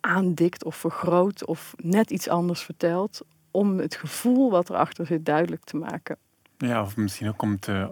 aandikt 0.00 0.64
of 0.64 0.76
vergroot 0.76 1.44
of 1.46 1.74
net 1.76 2.10
iets 2.10 2.28
anders 2.28 2.62
vertelt. 2.62 3.20
Om 3.50 3.78
het 3.78 3.94
gevoel 3.94 4.50
wat 4.50 4.70
erachter 4.70 5.06
zit 5.06 5.24
duidelijk 5.26 5.64
te 5.64 5.76
maken. 5.76 6.16
Ja, 6.58 6.82
of 6.82 6.96
misschien 6.96 7.28
ook 7.28 7.42
om, 7.42 7.58
te, 7.60 7.90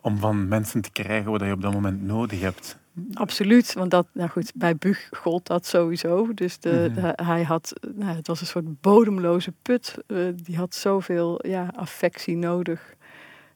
om 0.00 0.18
van 0.18 0.48
mensen 0.48 0.80
te 0.80 0.90
krijgen 0.90 1.30
wat 1.30 1.40
je 1.40 1.52
op 1.52 1.62
dat 1.62 1.72
moment 1.72 2.02
nodig 2.02 2.40
hebt. 2.40 2.78
Absoluut, 3.14 3.72
want 3.72 3.90
dat, 3.90 4.06
nou 4.12 4.28
goed, 4.30 4.52
bij 4.54 4.76
Bug 4.76 5.08
gold 5.10 5.46
dat 5.46 5.66
sowieso. 5.66 6.34
Dus 6.34 6.58
de, 6.58 6.90
Mhm. 6.92 7.00
de- 7.00 7.22
hij 7.24 7.42
had, 7.42 7.72
nou, 7.94 8.16
het 8.16 8.26
was 8.26 8.40
een 8.40 8.46
soort 8.46 8.80
bodemloze 8.80 9.52
put. 9.62 9.96
Eh, 10.06 10.18
die 10.34 10.56
had 10.56 10.74
zoveel 10.74 11.46
ja, 11.46 11.70
affectie 11.74 12.36
nodig. 12.36 12.94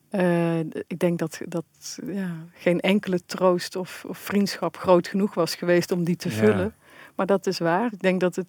Eh, 0.09 0.59
ik 0.61 0.99
denk 0.99 1.19
dat, 1.19 1.41
dat 1.45 1.65
ja, 2.07 2.31
geen 2.53 2.81
enkele 2.81 3.21
troost 3.27 3.77
of, 3.77 4.05
of 4.09 4.19
vriendschap 4.19 4.77
groot 4.77 5.09
genoeg 5.09 5.35
was 5.35 5.55
geweest 5.55 5.91
om 5.93 6.05
die 6.05 6.17
te 6.17 6.31
vullen. 6.31 6.75
Maar 7.21 7.29
dat 7.29 7.47
is 7.47 7.59
waar. 7.59 7.93
Ik 7.93 8.01
denk 8.01 8.21
dat 8.21 8.37
het 8.37 8.47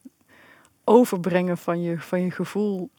overbrengen 0.83 1.57
van 1.57 1.81
je, 1.81 1.99
van 1.99 2.21
je 2.21 2.31
gevoel, 2.31 2.89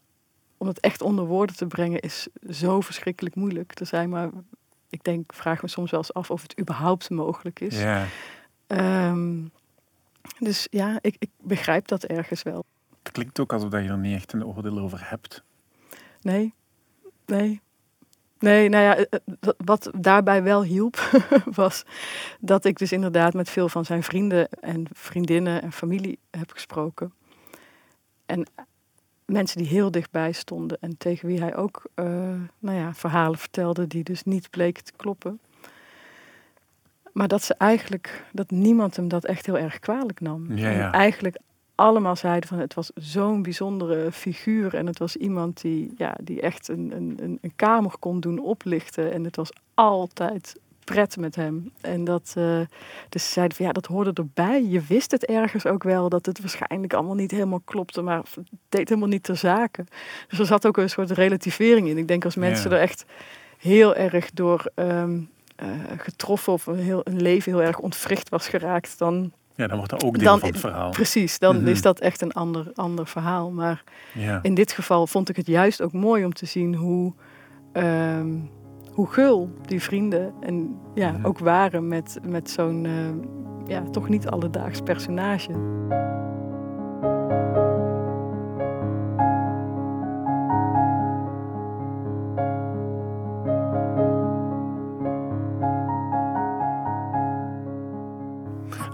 om 0.57 0.67
het 0.67 0.79
echt 0.79 1.01
onder 1.01 1.25
woorden 1.25 1.55
te 1.55 1.67
brengen, 1.67 1.99
is 1.99 2.27
zo 2.49 2.81
verschrikkelijk 2.81 3.35
moeilijk. 3.35 3.79
Er 3.79 3.85
zijn 3.85 4.09
maar 4.09 4.29
ik 4.89 5.03
denk, 5.03 5.33
vraag 5.33 5.61
me 5.61 5.67
soms 5.67 5.91
wel 5.91 5.99
eens 5.99 6.13
af 6.13 6.31
of 6.31 6.41
het 6.41 6.59
überhaupt 6.59 7.09
mogelijk 7.09 7.59
is. 7.59 7.81
Ja. 7.81 8.05
Ehm, 8.67 9.41
dus 10.39 10.67
ja, 10.69 10.97
ik, 11.01 11.15
ik 11.19 11.29
begrijp 11.41 11.87
dat 11.87 12.03
ergens 12.03 12.43
wel. 12.43 12.65
Het 13.03 13.11
klinkt 13.11 13.39
ook 13.39 13.53
alsof 13.53 13.71
je 13.71 13.77
er 13.77 13.97
niet 13.97 14.15
echt 14.15 14.33
een 14.33 14.45
oordeel 14.45 14.79
over 14.79 15.09
hebt. 15.09 15.43
Nee, 16.21 16.53
nee. 17.25 17.61
Nee, 18.43 18.69
nou 18.69 18.83
ja, 18.83 18.95
eh, 18.95 19.19
eh, 19.39 19.49
wat 19.65 19.89
daarbij 19.97 20.43
wel 20.43 20.63
hielp, 20.63 20.95
was 21.61 21.85
dat 22.39 22.65
ik 22.65 22.77
dus 22.77 22.91
inderdaad 22.91 23.33
met 23.33 23.49
veel 23.49 23.69
van 23.69 23.85
zijn 23.85 24.03
vrienden 24.03 24.49
en 24.49 24.85
vriendinnen 24.91 25.61
en 25.61 25.71
familie 25.71 26.19
heb 26.31 26.51
gesproken. 26.51 27.13
En 28.25 28.45
mensen 29.25 29.57
die 29.57 29.67
heel 29.67 29.91
dichtbij 29.91 30.31
stonden 30.31 30.77
en 30.81 30.97
tegen 30.97 31.27
wie 31.27 31.39
hij 31.39 31.55
ook 31.55 31.83
uh, 31.95 32.05
nou 32.59 32.77
ja, 32.77 32.93
verhalen 32.93 33.39
vertelde 33.39 33.87
die 33.87 34.03
dus 34.03 34.23
niet 34.23 34.49
bleken 34.49 34.83
te 34.83 34.93
kloppen. 34.95 35.39
Maar 37.11 37.27
dat 37.27 37.43
ze 37.43 37.53
eigenlijk, 37.57 38.25
dat 38.31 38.51
niemand 38.51 38.95
hem 38.95 39.07
dat 39.07 39.25
echt 39.25 39.45
heel 39.45 39.57
erg 39.57 39.79
kwalijk 39.79 40.19
nam. 40.19 40.57
Ja, 40.57 40.69
ja. 40.69 40.85
En 40.85 40.91
eigenlijk 40.91 41.37
allemaal 41.75 42.15
zeiden 42.15 42.49
van 42.49 42.59
het 42.59 42.73
was 42.73 42.91
zo'n 42.95 43.41
bijzondere 43.41 44.11
figuur. 44.11 44.75
En 44.75 44.85
het 44.85 44.99
was 44.99 45.15
iemand 45.15 45.61
die, 45.61 45.93
ja, 45.97 46.15
die 46.23 46.41
echt 46.41 46.67
een, 46.67 46.91
een, 46.95 47.37
een 47.41 47.53
kamer 47.55 47.93
kon 47.99 48.19
doen 48.19 48.39
oplichten. 48.39 49.11
En 49.11 49.23
het 49.23 49.35
was 49.35 49.51
altijd 49.73 50.55
pret 50.83 51.17
met 51.17 51.35
hem. 51.35 51.71
En 51.81 52.03
dat, 52.03 52.33
uh, 52.37 52.59
dus 53.09 53.25
ze 53.25 53.31
zeiden 53.31 53.57
van 53.57 53.65
ja, 53.65 53.71
dat 53.71 53.85
hoorde 53.85 54.13
erbij. 54.13 54.63
Je 54.63 54.81
wist 54.81 55.11
het 55.11 55.25
ergens 55.25 55.65
ook 55.65 55.83
wel 55.83 56.09
dat 56.09 56.25
het 56.25 56.39
waarschijnlijk 56.39 56.93
allemaal 56.93 57.15
niet 57.15 57.31
helemaal 57.31 57.61
klopte, 57.65 58.01
maar 58.01 58.17
het 58.17 58.49
deed 58.69 58.89
helemaal 58.89 59.09
niet 59.09 59.23
ter 59.23 59.37
zake. 59.37 59.85
Dus 60.27 60.39
er 60.39 60.45
zat 60.45 60.67
ook 60.67 60.77
een 60.77 60.89
soort 60.89 61.11
relativering 61.11 61.87
in. 61.87 61.97
Ik 61.97 62.07
denk 62.07 62.25
als 62.25 62.35
mensen 62.35 62.71
er 62.71 62.79
echt 62.79 63.05
heel 63.57 63.95
erg 63.95 64.31
door 64.31 64.71
um, 64.75 65.29
uh, 65.63 65.69
getroffen 65.97 66.53
of 66.53 66.65
een, 66.65 66.79
heel, 66.79 67.01
een 67.03 67.21
leven 67.21 67.51
heel 67.51 67.61
erg 67.61 67.79
ontwricht 67.79 68.29
was 68.29 68.47
geraakt, 68.47 68.97
dan. 68.97 69.31
Ja, 69.55 69.67
dan 69.67 69.77
wordt 69.77 69.91
dat 69.91 70.03
ook 70.03 70.17
deel 70.17 70.27
dan, 70.27 70.39
van 70.39 70.49
het 70.49 70.59
verhaal. 70.59 70.89
Precies, 70.89 71.39
dan 71.39 71.55
mm 71.55 71.61
-hmm. 71.61 71.71
is 71.71 71.81
dat 71.81 71.99
echt 71.99 72.21
een 72.21 72.31
ander, 72.31 72.71
ander 72.75 73.07
verhaal. 73.07 73.51
Maar 73.51 73.83
ja. 74.13 74.39
in 74.41 74.53
dit 74.53 74.71
geval 74.71 75.07
vond 75.07 75.29
ik 75.29 75.35
het 75.35 75.47
juist 75.47 75.81
ook 75.81 75.93
mooi 75.93 76.25
om 76.25 76.33
te 76.33 76.45
zien 76.45 76.75
hoe. 76.75 77.13
Um, 77.73 78.49
hoe 78.93 79.07
gul 79.07 79.49
die 79.65 79.81
vrienden 79.81 80.33
en 80.39 80.79
ja, 80.93 81.11
Mhm. 81.11 81.25
ook 81.25 81.39
waren 81.39 81.87
met, 81.87 82.19
met 82.23 82.49
zo'n 82.49 82.83
uh, 82.85 82.91
ja, 83.67 83.83
toch 83.89 84.09
niet 84.09 84.27
alledaags 84.27 84.81
personage. 84.81 85.51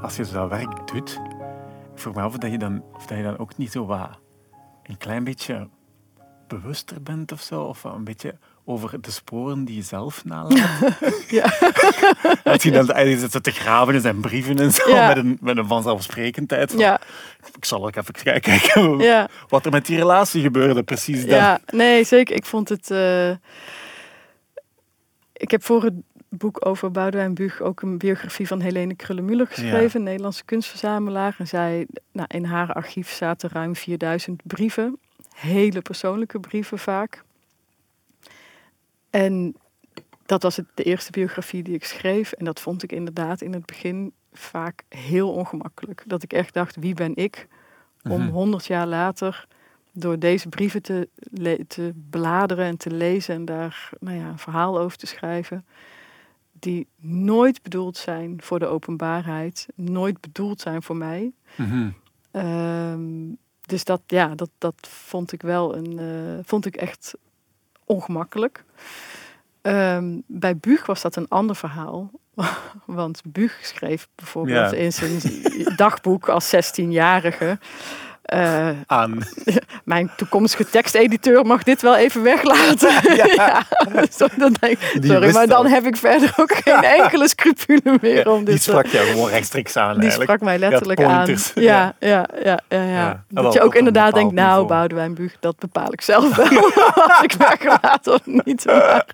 Als 0.01 0.15
je 0.15 0.25
zo 0.25 0.33
dat 0.33 0.49
werk 0.49 0.87
doet, 0.93 1.19
ik 1.93 1.99
vroeg 1.99 2.15
me 2.15 2.21
af 2.21 2.27
of 2.33 2.37
dat 2.37 2.51
je 2.51 2.57
dan, 2.57 2.83
of 2.93 3.05
dat 3.05 3.17
je 3.17 3.23
dan 3.23 3.37
ook 3.37 3.57
niet 3.57 3.71
zo 3.71 3.85
wat 3.85 4.09
een 4.83 4.97
klein 4.97 5.23
beetje 5.23 5.69
bewuster 6.47 7.01
bent 7.03 7.31
of 7.31 7.41
zo, 7.41 7.61
of 7.63 7.83
een 7.83 8.03
beetje 8.03 8.37
over 8.65 9.01
de 9.01 9.11
sporen 9.11 9.65
die 9.65 9.75
je 9.75 9.81
zelf 9.81 10.25
nalaat. 10.25 10.97
ja. 11.29 11.43
Als 12.51 12.63
je 12.63 12.71
dan 12.71 12.89
eigenlijk 12.91 13.31
zit 13.31 13.43
te 13.43 13.51
graven 13.51 13.93
in 13.93 14.01
zijn 14.01 14.19
brieven 14.19 14.57
en 14.59 14.71
zo, 14.71 14.89
Ja. 14.89 15.07
met, 15.07 15.17
een, 15.17 15.37
met 15.41 15.57
een 15.57 15.67
vanzelfsprekendheid. 15.67 16.71
Van, 16.71 16.79
ja, 16.79 17.01
Ik 17.55 17.65
zal 17.65 17.85
ook 17.85 17.95
even 17.95 18.13
kijken 18.13 18.97
ja. 18.97 19.29
wat 19.47 19.65
er 19.65 19.71
met 19.71 19.85
die 19.85 19.97
relatie 19.97 20.41
gebeurde, 20.41 20.83
precies 20.83 21.25
dan. 21.25 21.37
Ja, 21.37 21.59
nee, 21.71 22.03
zeker. 22.03 22.35
Ik 22.35 22.45
vond 22.45 22.69
het. 22.69 22.91
eh, 22.91 23.29
Ik 25.33 25.51
heb 25.51 25.63
voor 25.63 25.83
het 25.83 25.93
boek 26.29 26.65
over 26.65 26.91
Boudewijn 26.91 27.33
Buug 27.33 27.61
ook 27.61 27.81
een 27.81 27.97
biografie 27.97 28.47
van 28.47 28.59
Helene 28.59 28.95
Krullenmuller 28.95 29.47
geschreven, 29.47 29.99
een 29.99 30.05
Nederlandse 30.05 30.45
kunstverzamelaar. 30.45 31.35
En 31.37 31.47
zij, 31.47 31.87
nou, 32.11 32.27
in 32.31 32.43
haar 32.43 32.73
archief 32.73 33.09
zaten 33.11 33.49
ruim 33.49 33.75
4000 33.75 34.41
brieven, 34.43 34.99
hele 35.35 35.81
persoonlijke 35.81 36.39
brieven 36.39 36.79
vaak. 36.79 37.23
En 39.09 39.55
dat 40.25 40.43
was 40.43 40.55
het, 40.57 40.65
de 40.73 40.83
eerste 40.83 41.11
biografie 41.11 41.63
die 41.63 41.73
ik 41.73 41.83
schreef. 41.85 42.31
En 42.31 42.45
dat 42.45 42.59
vond 42.59 42.83
ik 42.83 42.91
inderdaad 42.91 43.41
in 43.41 43.53
het 43.53 43.65
begin 43.65 44.13
vaak 44.33 44.83
heel 44.89 45.31
ongemakkelijk. 45.31 46.03
Dat 46.05 46.23
ik 46.23 46.33
echt 46.33 46.53
dacht, 46.53 46.75
wie 46.75 46.93
ben 46.93 47.15
ik 47.15 47.47
om 48.03 48.21
Mhm. 48.21 48.29
honderd 48.29 48.65
jaar 48.65 48.87
later 48.87 49.47
door 49.91 50.19
deze 50.19 50.49
brieven 50.49 50.81
te, 50.81 51.09
te 51.67 51.93
bladeren 52.09 52.65
en 52.65 52.77
te 52.77 52.91
lezen 52.91 53.35
en 53.35 53.45
daar 53.45 53.89
nou 53.99 54.17
ja, 54.17 54.27
een 54.27 54.37
verhaal 54.39 54.79
over 54.79 54.97
te 54.97 55.05
schrijven, 55.07 55.65
die 56.59 56.87
nooit 57.01 57.61
bedoeld 57.61 57.97
zijn 57.97 58.41
voor 58.41 58.59
de 58.59 58.65
openbaarheid, 58.65 59.67
nooit 59.75 60.21
bedoeld 60.21 60.61
zijn 60.61 60.83
voor 60.83 60.95
mij. 60.95 61.31
Mhm. 61.55 61.89
Ehm, 62.31 63.01
dus 63.65 63.83
dat, 63.83 64.01
ja, 64.07 64.35
dat, 64.35 64.49
dat 64.57 64.87
vond 64.89 65.31
ik 65.31 65.41
wel 65.41 65.75
een, 65.75 65.99
eh, 65.99 66.43
vond 66.45 66.65
ik 66.65 66.75
echt 66.75 67.13
ongemakkelijk. 67.85 68.63
Ehm, 69.61 70.17
bij 70.25 70.57
Buug 70.57 70.85
was 70.85 71.01
dat 71.01 71.15
een 71.15 71.27
ander 71.27 71.55
verhaal. 71.55 72.11
Want 72.85 73.21
Buug 73.25 73.59
schreef 73.61 74.07
bijvoorbeeld 74.15 74.71
Ja. 74.71 74.77
in 74.77 74.93
zijn 74.93 75.19
dagboek 75.75 76.29
als 76.29 76.55
16-jarige. 76.55 77.59
Eh, 78.29 78.69
Aan. 78.85 79.17
mijn 79.83 80.11
toekomstige 80.15 80.69
tekstediteur 80.69 81.45
mag 81.45 81.63
dit 81.63 81.81
wel 81.81 81.95
even 81.95 82.23
weglaten. 82.23 82.91
ja. 83.35 83.63
Dan 84.37 84.55
denk 84.59 84.77
Die 84.93 85.11
sorry, 85.11 85.33
maar 85.33 85.47
dan 85.47 85.57
al. 85.65 85.69
heb 85.71 85.85
ik 85.85 85.97
verder 85.97 86.33
ook 86.37 86.51
geen 86.55 86.83
enkele 86.83 87.27
scrupule 87.27 87.97
meer 88.01 88.29
om 88.29 88.35
Die 88.37 88.45
dit 88.45 88.55
te- 88.63 88.69
sprak 88.69 88.85
jou 88.85 89.07
gewoon 89.07 89.29
rechtstreeks 89.29 89.75
aan 89.77 89.93
die 89.93 90.01
eigenlijk. 90.01 90.29
sprak 90.31 90.41
mij 90.49 90.59
letterlijk 90.59 91.03
aan. 91.03 91.35
Ja, 91.55 91.95
ja, 91.99 92.25
ja, 92.43 92.59
ja, 92.69 93.23
Dat 93.27 93.53
je 93.53 93.61
ook 93.61 93.75
inderdaad 93.75 94.13
denkt, 94.13 94.33
nou, 94.33 94.47
niveau. 94.49 94.67
Boudewijn 94.67 95.13
Buug, 95.13 95.35
dat 95.39 95.57
bepaal 95.59 95.93
ik 95.93 96.01
zelf 96.01 96.35
wel. 96.35 96.45
of 97.05 97.19
ik 97.21 97.31
weglaat 97.33 98.07
of 98.07 98.21
niet. 98.25 98.65
Maar, 98.65 99.05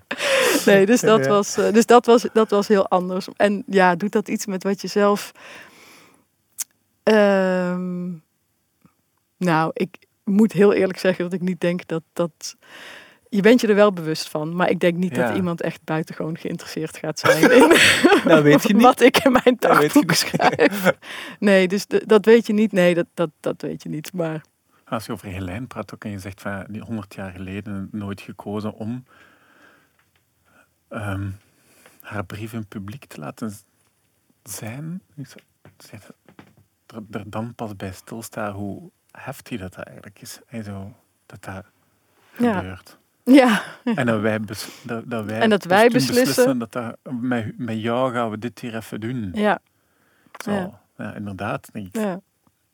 nee, 0.66 0.86
dus, 0.86 1.00
dat, 1.00 1.26
was, 1.26 1.56
eh, 1.56 1.72
dus 1.72 1.86
dat, 1.86 2.06
was, 2.06 2.26
dat 2.32 2.50
was 2.50 2.68
heel 2.68 2.88
anders. 2.88 3.26
En 3.36 3.62
ja, 3.66 3.94
doet 3.94 4.12
dat 4.12 4.28
iets 4.28 4.46
met 4.46 4.62
wat 4.62 4.80
je 4.80 4.88
zelf... 4.88 5.32
Ehm, 7.02 8.06
nou, 9.36 9.70
ik 9.72 9.96
moet 10.24 10.52
heel 10.52 10.72
eerlijk 10.72 10.98
zeggen 10.98 11.24
dat 11.24 11.32
ik 11.32 11.40
niet 11.40 11.60
denk 11.60 11.86
dat 11.86 12.02
dat... 12.12 12.56
Je 13.28 13.42
bent 13.42 13.60
je 13.60 13.66
er 13.66 13.74
wel 13.74 13.92
bewust 13.92 14.28
van, 14.28 14.56
maar 14.56 14.70
ik 14.70 14.80
denk 14.80 14.96
niet 14.96 15.16
Ja. 15.16 15.26
dat 15.26 15.36
iemand 15.36 15.60
echt 15.60 15.84
buitengewoon 15.84 16.38
geïnteresseerd 16.38 16.96
gaat 16.96 17.18
zijn 17.20 17.50
in 17.52 17.76
Dat 18.24 18.42
weet 18.42 18.62
je 18.62 18.72
niet. 18.74 18.82
wat 18.82 19.00
ik 19.00 19.16
in 19.16 19.32
mijn 19.32 19.44
je 19.44 19.56
dagboek 19.58 20.12
schrijf. 20.12 20.92
Nee, 21.38 21.68
dus 21.68 21.86
dat 21.86 22.24
weet 22.24 22.46
je 22.46 22.52
niet. 22.52 22.72
Nee, 22.72 22.94
dat, 22.94 23.06
dat, 23.14 23.30
dat 23.40 23.62
weet 23.62 23.82
je 23.82 23.88
niet. 23.88 24.12
Maar 24.12 24.42
Als 24.84 25.06
je 25.06 25.12
over 25.12 25.28
Helijn 25.28 25.66
praat 25.66 25.94
ook 25.94 26.04
en 26.04 26.10
je 26.10 26.18
zegt 26.18 26.40
van 26.40 26.66
die 26.68 26.82
100 26.82 27.14
jaar 27.14 27.30
geleden 27.30 27.88
nooit 27.92 28.20
gekozen 28.20 28.72
om 28.72 29.04
ehm, 30.88 31.30
haar 32.00 32.24
brieven 32.24 32.66
publiek 32.66 33.04
te 33.04 33.20
laten 33.20 33.52
zijn, 34.42 35.02
er, 36.86 37.02
er 37.10 37.30
dan 37.30 37.54
pas 37.54 37.76
bij 37.76 37.92
stilstaan 37.92 38.52
hoe 38.54 38.90
heftig 39.16 39.60
dat 39.60 39.76
eigenlijk 39.76 40.20
is. 40.20 40.40
En 40.48 40.64
zo, 40.64 40.92
dat 41.26 41.44
dat 41.44 41.64
Ja. 42.38 42.54
gebeurt. 42.58 42.98
ja, 43.24 43.62
En 43.94 44.06
dat 44.06 44.20
wij, 44.20 44.40
bes- 44.40 44.68
dat, 44.82 45.02
dat 45.10 45.24
wij, 45.24 45.40
En 45.40 45.50
dat 45.50 45.64
wij 45.64 45.88
beslissen- 45.88 46.58
dat 46.58 46.72
dat, 46.72 46.96
met, 47.20 47.58
met 47.58 47.80
jou 47.80 48.12
gaan 48.12 48.30
we 48.30 48.38
dit 48.38 48.58
hier 48.58 48.76
even 48.76 49.00
doen. 49.00 49.30
ja, 49.34 49.58
Zo, 50.44 50.50
Ja. 50.50 50.80
ja. 50.96 51.14
inderdaad. 51.14 51.68
Denk 51.72 51.86
ik, 51.86 51.96
ja. 51.96 52.20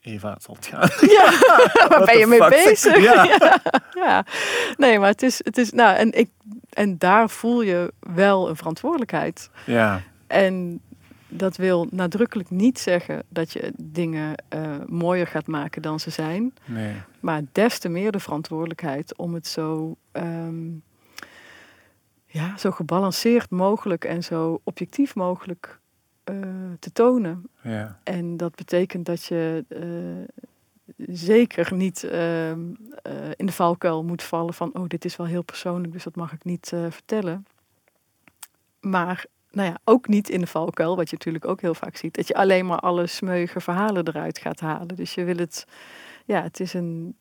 Eva, 0.01 0.33
het 0.33 0.43
zal 0.43 0.55
het 0.55 0.67
gaan. 0.67 0.89
Ja, 1.17 1.31
waar 1.89 2.05
ben 2.05 2.19
je 2.19 2.27
mee 2.27 2.49
bezig? 2.49 3.03
ja. 3.03 3.25
ja. 3.95 4.25
Nee, 4.77 4.99
maar 4.99 5.09
het 5.09 5.23
is, 5.23 5.41
het 5.45 5.59
is, 5.59 5.71
nou, 5.73 5.97
en 5.97 6.13
ik, 6.13 6.31
en 6.71 6.99
daar 6.99 7.31
voel 7.31 7.63
je 7.63 7.93
wel 8.01 8.49
een 8.49 8.57
verantwoordelijkheid. 8.57 9.51
Ja, 9.67 10.01
En 10.27 10.81
dat 11.37 11.57
wil 11.57 11.87
nadrukkelijk 11.91 12.51
niet 12.51 12.79
zeggen 12.79 13.23
dat 13.29 13.53
je 13.53 13.73
dingen 13.77 14.35
eh, 14.49 14.77
mooier 14.87 15.27
gaat 15.27 15.47
maken 15.47 15.83
dan 15.83 16.01
ze 16.01 16.11
zijn. 16.11 16.55
nee. 16.65 16.95
Maar 17.21 17.43
des 17.53 17.79
te 17.79 17.89
meer 17.89 18.13
de 18.13 18.21
verantwoordelijkheid 18.21 19.17
om 19.17 19.35
het 19.35 19.47
zo, 19.47 19.97
ehm, 20.13 20.71
ja, 22.27 22.57
zo 22.57 22.71
gebalanceerd 22.71 23.51
mogelijk 23.51 24.05
en 24.05 24.25
zo 24.25 24.61
objectief 24.65 25.15
mogelijk 25.15 25.81
eh, 26.25 26.37
te 26.79 26.93
tonen. 26.93 27.49
Ja. 27.63 27.99
En 28.05 28.37
dat 28.37 28.55
betekent 28.55 29.07
dat 29.07 29.25
je 29.25 29.65
eh, 29.69 30.45
zeker 30.97 31.75
niet 31.75 32.05
ehm, 32.05 32.61
eh, 33.03 33.31
in 33.37 33.47
de 33.47 33.53
valkuil 33.53 34.05
moet 34.05 34.23
vallen 34.23 34.55
van, 34.55 34.71
oh, 34.75 34.87
dit 34.87 35.05
is 35.05 35.17
wel 35.17 35.27
heel 35.27 35.43
persoonlijk, 35.43 35.93
dus 35.93 36.05
dat 36.05 36.17
mag 36.17 36.33
ik 36.33 36.45
niet 36.45 36.73
vertellen. 36.89 37.47
Maar 38.81 39.27
nou 39.53 39.69
ja, 39.69 39.79
ook 39.85 40.09
niet 40.09 40.29
in 40.29 40.41
de 40.41 40.47
valkuil, 40.47 40.97
wat 40.97 41.11
je 41.11 41.17
natuurlijk 41.17 41.47
ook 41.47 41.61
heel 41.61 41.75
vaak 41.75 41.97
ziet, 41.97 42.15
dat 42.15 42.29
je 42.29 42.35
alleen 42.35 42.67
maar 42.67 42.79
alle 42.79 43.07
smeuïge 43.07 43.61
verhalen 43.61 44.09
eruit 44.09 44.39
gaat 44.39 44.61
halen. 44.61 44.89
Dus 44.97 45.15
je 45.15 45.25
wil 45.25 45.37
het, 45.37 45.67
ja, 46.25 46.43
het 46.43 46.61
is 46.61 46.75
een, 46.75 47.17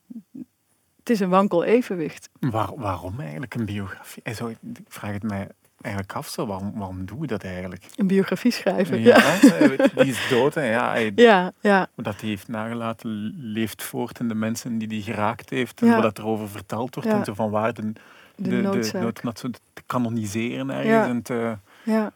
het 0.98 1.10
is 1.10 1.20
een 1.20 1.28
wankel 1.28 1.64
evenwicht. 1.64 2.28
Waar, 2.40 2.70
waarom 2.76 3.20
eigenlijk 3.20 3.54
een 3.54 3.64
biografie? 3.64 4.22
En 4.22 4.34
zo, 4.34 4.46
ik 4.46 4.56
vraag 4.88 5.12
het 5.12 5.22
mij 5.22 5.48
eigenlijk 5.80 6.14
af, 6.16 6.28
zo, 6.28 6.46
waarom, 6.46 6.72
waarom 6.74 7.04
doe 7.04 7.20
je 7.20 7.26
dat 7.26 7.42
eigenlijk? 7.44 7.84
Een 7.96 8.06
biografie 8.06 8.50
schrijven. 8.50 9.00
Ja, 9.00 9.16
Ja, 9.16 9.22
hè, 9.22 9.76
die 9.76 10.04
is 10.12 10.26
dood. 10.30 10.54
Hè. 10.54 10.62
Ja, 10.70 10.90
hij- 10.90 11.12
ja, 11.14 11.52
ja. 11.60 11.88
wat 11.94 12.20
hij 12.20 12.28
heeft 12.28 12.48
nagelaten 12.48 13.34
leeft 13.36 13.82
voort 13.82 14.18
in 14.20 14.28
de 14.28 14.34
mensen 14.34 14.78
die 14.78 14.88
die 14.88 15.02
geraakt 15.02 15.50
heeft. 15.50 15.80
En 15.80 15.86
Ja. 15.86 16.00
wat 16.02 16.18
er 16.18 16.26
over 16.26 16.48
verteld 16.48 16.94
wordt. 16.94 17.10
En 17.10 17.24
zo 17.24 17.34
van 17.34 17.50
waar 17.50 17.74
de, 17.74 17.92
de, 17.92 18.48
de, 18.48 18.56
noodzaak. 18.60 18.92
de 18.92 18.98
noodknat 18.98 19.38
zo 19.38 19.48
te 19.72 19.82
kanoniseren 19.86 20.70
ergens. 20.70 20.86
Ja. 20.88 21.06
En 21.06 21.22
te, 21.22 21.56
Ja. 21.84 22.12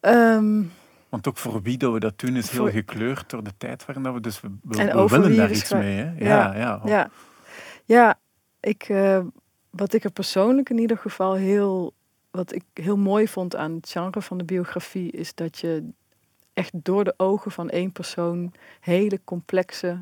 Ehm, 0.00 0.62
want 1.08 1.28
ook 1.28 1.36
voor 1.36 1.62
wie 1.62 1.78
dat 1.78 1.92
we 1.92 2.00
dat 2.00 2.18
doen 2.18 2.36
is 2.36 2.50
heel 2.50 2.60
Voor- 2.60 2.70
gekleurd 2.70 3.30
door 3.30 3.44
de 3.44 3.56
tijd 3.58 3.86
waarin 3.86 4.04
dat 4.04 4.14
we... 4.14 4.20
Dus 4.20 4.40
we, 4.40 4.48
willen 4.62 5.36
daar 5.36 5.50
iets 5.50 5.72
mee. 5.72 5.96
Hè. 5.96 6.12
Ja. 6.18 6.54
Ja, 6.54 6.56
ja. 6.56 6.80
ja. 6.84 7.10
ja, 7.84 8.18
ik, 8.60 8.82
eh, 8.82 9.20
wat 9.70 9.92
ik 9.92 10.04
er 10.04 10.10
persoonlijk 10.10 10.70
in 10.70 10.78
ieder 10.78 10.98
geval 10.98 11.34
heel, 11.34 11.94
wat 12.30 12.54
ik 12.54 12.64
heel 12.74 12.96
mooi 12.96 13.28
vond 13.28 13.56
aan 13.56 13.72
het 13.72 13.90
genre 13.90 14.22
van 14.22 14.38
de 14.38 14.44
biografie, 14.44 15.10
is 15.10 15.34
dat 15.34 15.58
je 15.58 15.88
echt 16.52 16.72
door 16.72 17.04
de 17.04 17.14
ogen 17.16 17.50
van 17.50 17.70
één 17.70 17.92
persoon 17.92 18.52
hele 18.80 19.20
complexe 19.24 19.98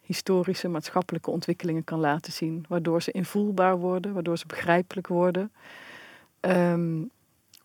historische, 0.00 0.68
maatschappelijke 0.68 1.30
ontwikkelingen 1.30 1.84
kan 1.84 2.00
laten 2.00 2.32
zien. 2.32 2.64
Waardoor 2.68 3.02
ze 3.02 3.10
invoelbaar 3.10 3.78
worden, 3.78 4.12
waardoor 4.12 4.38
ze 4.38 4.46
begrijpelijk 4.46 5.06
worden. 5.06 5.52
Ehm, 6.40 7.02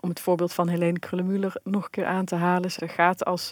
om 0.05 0.11
het 0.11 0.19
voorbeeld 0.19 0.53
van 0.53 0.67
Helene 0.67 0.99
Krullenmuller 0.99 1.55
nog 1.63 1.83
een 1.83 1.89
keer 1.89 2.05
aan 2.05 2.25
te 2.25 2.35
halen. 2.35 2.71
Ze 2.71 2.87
gaat 2.87 3.25
als 3.25 3.51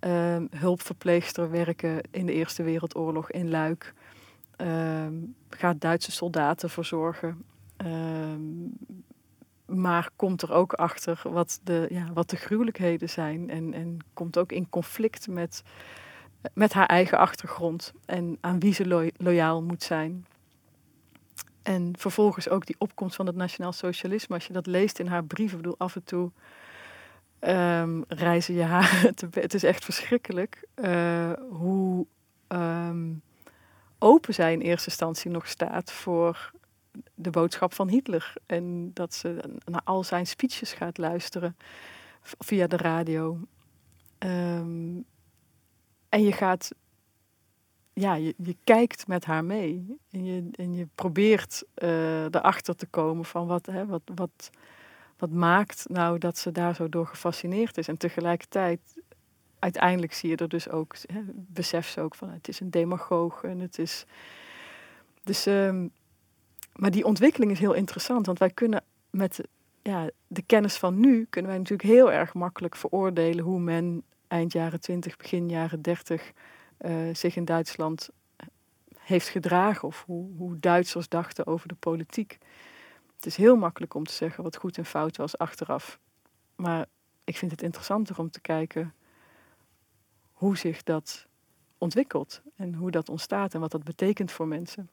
ehm, 0.00 0.46
hulpverpleegster 0.56 1.50
werken 1.50 2.00
in 2.10 2.26
de 2.26 2.32
Eerste 2.32 2.62
Wereldoorlog 2.62 3.30
in 3.30 3.50
Luik. 3.50 3.94
Ehm, 4.56 5.12
gaat 5.50 5.80
Duitse 5.80 6.12
soldaten 6.12 6.70
verzorgen. 6.70 7.44
Ehm, 7.76 8.40
maar 9.66 10.10
komt 10.16 10.42
er 10.42 10.52
ook 10.52 10.72
achter 10.72 11.20
wat 11.24 11.60
de, 11.62 11.86
ja, 11.90 12.12
wat 12.12 12.30
de 12.30 12.36
gruwelijkheden 12.36 13.08
zijn. 13.08 13.50
En, 13.50 13.74
en 13.74 13.98
komt 14.12 14.38
ook 14.38 14.52
in 14.52 14.68
conflict 14.68 15.28
met, 15.28 15.62
met 16.54 16.72
haar 16.72 16.86
eigen 16.86 17.18
achtergrond. 17.18 17.92
En 18.04 18.38
aan 18.40 18.58
wie 18.60 18.74
ze 18.74 18.86
lo- 18.86 19.10
loyaal 19.16 19.62
moet 19.62 19.82
zijn. 19.82 20.26
En 21.64 21.94
vervolgens 21.98 22.48
ook 22.48 22.66
die 22.66 22.76
opkomst 22.78 23.16
van 23.16 23.26
het 23.26 23.36
nationaal 23.36 23.72
socialisme. 23.72 24.34
Als 24.34 24.46
je 24.46 24.52
dat 24.52 24.66
leest 24.66 24.98
in 24.98 25.06
haar 25.06 25.24
brieven, 25.24 25.56
bedoel 25.56 25.78
af 25.78 25.94
en 25.94 26.04
toe 26.04 26.30
ehm, 27.38 28.02
reizen 28.08 28.54
je 28.54 28.62
haar. 28.62 29.00
te 29.14 29.28
Het 29.30 29.54
is 29.54 29.62
echt 29.62 29.84
verschrikkelijk 29.84 30.66
eh, 30.74 31.32
hoe 31.50 32.06
ehm, 32.46 33.12
open 33.98 34.34
zij 34.34 34.52
in 34.52 34.60
eerste 34.60 34.88
instantie 34.88 35.30
nog 35.30 35.48
staat 35.48 35.92
voor 35.92 36.52
de 37.14 37.30
boodschap 37.30 37.74
van 37.74 37.88
Hitler. 37.88 38.32
En 38.46 38.90
dat 38.94 39.14
ze 39.14 39.58
naar 39.64 39.84
al 39.84 40.04
zijn 40.04 40.26
speeches 40.26 40.72
gaat 40.72 40.98
luisteren 40.98 41.56
via 42.22 42.66
de 42.66 42.76
radio. 42.76 43.38
Ehm, 44.18 44.96
en 46.08 46.22
je 46.22 46.32
gaat, 46.32 46.70
ja, 47.94 48.14
je, 48.14 48.56
kijkt 48.64 49.06
met 49.06 49.24
haar 49.24 49.44
mee. 49.44 49.98
En 50.10 50.24
je, 50.24 50.48
en 50.52 50.74
je 50.74 50.88
probeert 50.94 51.64
eh, 51.74 52.24
erachter 52.24 52.76
te 52.76 52.86
komen 52.86 53.24
van 53.24 53.46
wat, 53.46 53.66
hè, 53.66 53.86
wat, 53.86 54.02
wat, 54.14 54.50
wat 55.18 55.30
maakt 55.30 55.84
nou 55.88 56.18
dat 56.18 56.38
ze 56.38 56.52
daar 56.52 56.74
zo 56.74 56.88
door 56.88 57.06
gefascineerd 57.06 57.78
is. 57.78 57.88
En 57.88 57.98
tegelijkertijd, 57.98 58.80
uiteindelijk 59.58 60.12
zie 60.12 60.30
je 60.30 60.36
er 60.36 60.48
dus 60.48 60.68
ook, 60.68 60.96
hè, 61.12 61.20
besef 61.34 61.88
ze 61.88 62.00
ook 62.00 62.14
van 62.14 62.30
het 62.30 62.48
is 62.48 62.60
een 62.60 62.70
demagoog 62.70 63.42
en 63.42 63.60
het 63.60 63.78
is. 63.78 64.04
Dus, 65.22 65.46
ehm, 65.46 65.88
maar 66.72 66.90
die 66.90 67.04
ontwikkeling 67.04 67.52
is 67.52 67.58
heel 67.58 67.74
interessant, 67.74 68.26
want 68.26 68.38
wij 68.38 68.50
kunnen 68.50 68.84
met 69.10 69.40
ja, 69.82 70.10
de 70.26 70.42
kennis 70.42 70.76
van 70.76 71.00
nu, 71.00 71.26
kunnen 71.30 71.50
wij 71.50 71.60
natuurlijk 71.60 71.88
heel 71.88 72.12
erg 72.12 72.34
makkelijk 72.34 72.76
veroordelen 72.76 73.44
hoe 73.44 73.60
men 73.60 74.02
eind 74.28 74.52
jaren 74.52 74.80
20, 74.80 75.16
begin 75.16 75.48
jaren 75.48 75.82
30 75.82 76.22
eh, 76.22 76.32
zich 77.12 77.36
in 77.36 77.44
Duitsland 77.44 78.10
heeft 78.98 79.28
gedragen 79.28 79.88
of 79.88 80.04
hoe, 80.06 80.36
hoe 80.36 80.58
Duitsers 80.58 81.08
dachten 81.08 81.46
over 81.46 81.68
de 81.68 81.74
politiek. 81.74 82.38
Het 83.14 83.26
is 83.26 83.36
heel 83.36 83.56
makkelijk 83.56 83.94
om 83.94 84.04
te 84.04 84.12
zeggen 84.12 84.42
wat 84.42 84.56
goed 84.56 84.78
en 84.78 84.84
fout 84.84 85.16
was 85.16 85.38
achteraf. 85.38 85.98
Maar 86.56 86.86
ik 87.24 87.36
vind 87.36 87.50
het 87.50 87.62
interessanter 87.62 88.18
om 88.18 88.30
te 88.30 88.40
kijken 88.40 88.94
hoe 90.32 90.56
zich 90.56 90.82
dat 90.82 91.26
ontwikkelt 91.78 92.42
en 92.56 92.74
hoe 92.74 92.90
dat 92.90 93.08
ontstaat 93.08 93.54
en 93.54 93.60
wat 93.60 93.70
dat 93.70 93.84
betekent 93.84 94.32
voor 94.32 94.48
mensen. 94.48 94.90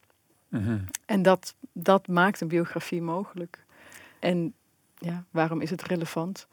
Mhm. 0.47 0.79
En 1.05 1.21
dat, 1.21 1.55
dat 1.71 2.07
maakt 2.07 2.41
een 2.41 2.47
biografie 2.47 3.01
mogelijk. 3.01 3.65
En 4.19 4.53
ja, 4.97 5.23
waarom 5.29 5.61
is 5.61 5.69
het 5.69 5.81
relevant? 5.81 6.47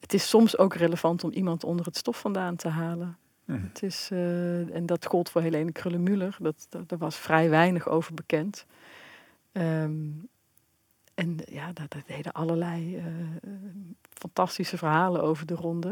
Het 0.00 0.14
is 0.14 0.28
soms 0.28 0.58
ook 0.58 0.74
relevant 0.74 1.24
om 1.24 1.30
iemand 1.30 1.64
onder 1.64 1.86
het 1.86 1.96
stof 1.96 2.20
vandaan 2.20 2.56
te 2.56 2.68
halen. 2.68 3.18
Mhm. 3.50 3.62
Het 3.62 3.82
is, 3.82 4.08
eh, 4.12 4.74
en 4.74 4.86
dat 4.86 5.06
gold 5.06 5.30
voor 5.30 5.42
Helene 5.42 5.72
Krullenmuller. 5.72 6.36
Dat, 6.38 6.66
dat, 6.68 6.88
daar 6.88 6.98
was 6.98 7.16
vrij 7.16 7.50
weinig 7.50 7.88
over 7.88 8.14
bekend. 8.14 8.66
Ehm, 9.52 10.08
en 11.14 11.36
ja, 11.46 11.72
daar, 11.72 11.88
deden 12.06 12.32
allerlei 12.32 12.96
eh, 12.96 13.04
fantastische 14.12 14.78
verhalen 14.78 15.22
over 15.22 15.46
de 15.46 15.54
ronde. 15.54 15.88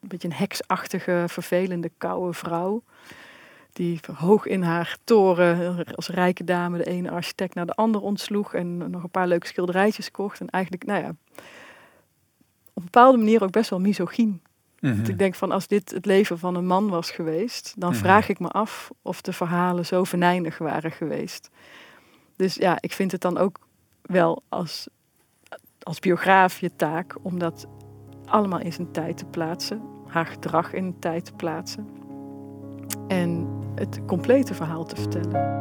Een 0.00 0.08
beetje 0.08 0.28
een 0.28 0.34
heksachtige, 0.34 1.24
vervelende, 1.28 1.90
koude 1.98 2.32
vrouw. 2.32 2.82
Die 3.72 4.00
hoog 4.14 4.46
in 4.46 4.62
haar 4.62 4.96
toren 5.04 5.84
als 5.94 6.08
rijke 6.08 6.44
dame 6.44 6.78
de 6.78 6.84
ene 6.84 7.10
architect 7.10 7.54
naar 7.54 7.66
de 7.66 7.74
ander 7.74 8.00
ontsloeg. 8.00 8.54
En 8.54 8.90
nog 8.90 9.02
een 9.02 9.10
paar 9.10 9.28
leuke 9.28 9.46
schilderijtjes 9.46 10.10
kocht. 10.10 10.40
En 10.40 10.48
eigenlijk, 10.48 10.84
nou 10.84 11.02
ja, 11.02 11.08
op 11.08 12.76
een 12.76 12.84
bepaalde 12.84 13.18
manier 13.18 13.42
ook 13.42 13.50
best 13.50 13.70
wel 13.70 13.80
misogyn. 13.80 14.42
Mhm. 14.80 15.10
Ik 15.10 15.18
denk 15.18 15.34
van 15.34 15.52
als 15.52 15.66
dit 15.66 15.90
het 15.90 16.06
leven 16.06 16.38
van 16.38 16.54
een 16.54 16.66
man 16.66 16.88
was 16.88 17.10
geweest, 17.10 17.74
dan 17.76 17.90
Mhm. 17.90 17.98
vraag 17.98 18.28
ik 18.28 18.38
me 18.38 18.48
af 18.48 18.90
of 19.02 19.20
de 19.20 19.32
verhalen 19.32 19.86
zo 19.86 20.04
venijnig 20.04 20.58
waren 20.58 20.90
geweest. 20.92 21.50
Dus 22.36 22.54
ja, 22.54 22.78
ik 22.80 22.92
vind 22.92 23.12
het 23.12 23.20
dan 23.20 23.38
ook 23.38 23.58
wel 24.02 24.42
als, 24.48 24.88
als 25.82 25.98
biograaf 25.98 26.58
je 26.58 26.76
taak 26.76 27.16
om 27.22 27.38
dat 27.38 27.66
allemaal 28.24 28.60
in 28.60 28.72
zijn 28.72 28.92
tijd 28.92 29.16
te 29.16 29.24
plaatsen, 29.24 29.82
haar 30.06 30.26
gedrag 30.26 30.72
in 30.72 30.84
een 30.84 30.98
tijd 30.98 31.24
te 31.24 31.32
plaatsen 31.32 31.88
en 33.08 33.48
het 33.74 34.00
complete 34.06 34.54
verhaal 34.54 34.84
te 34.84 34.96
vertellen. 34.96 35.58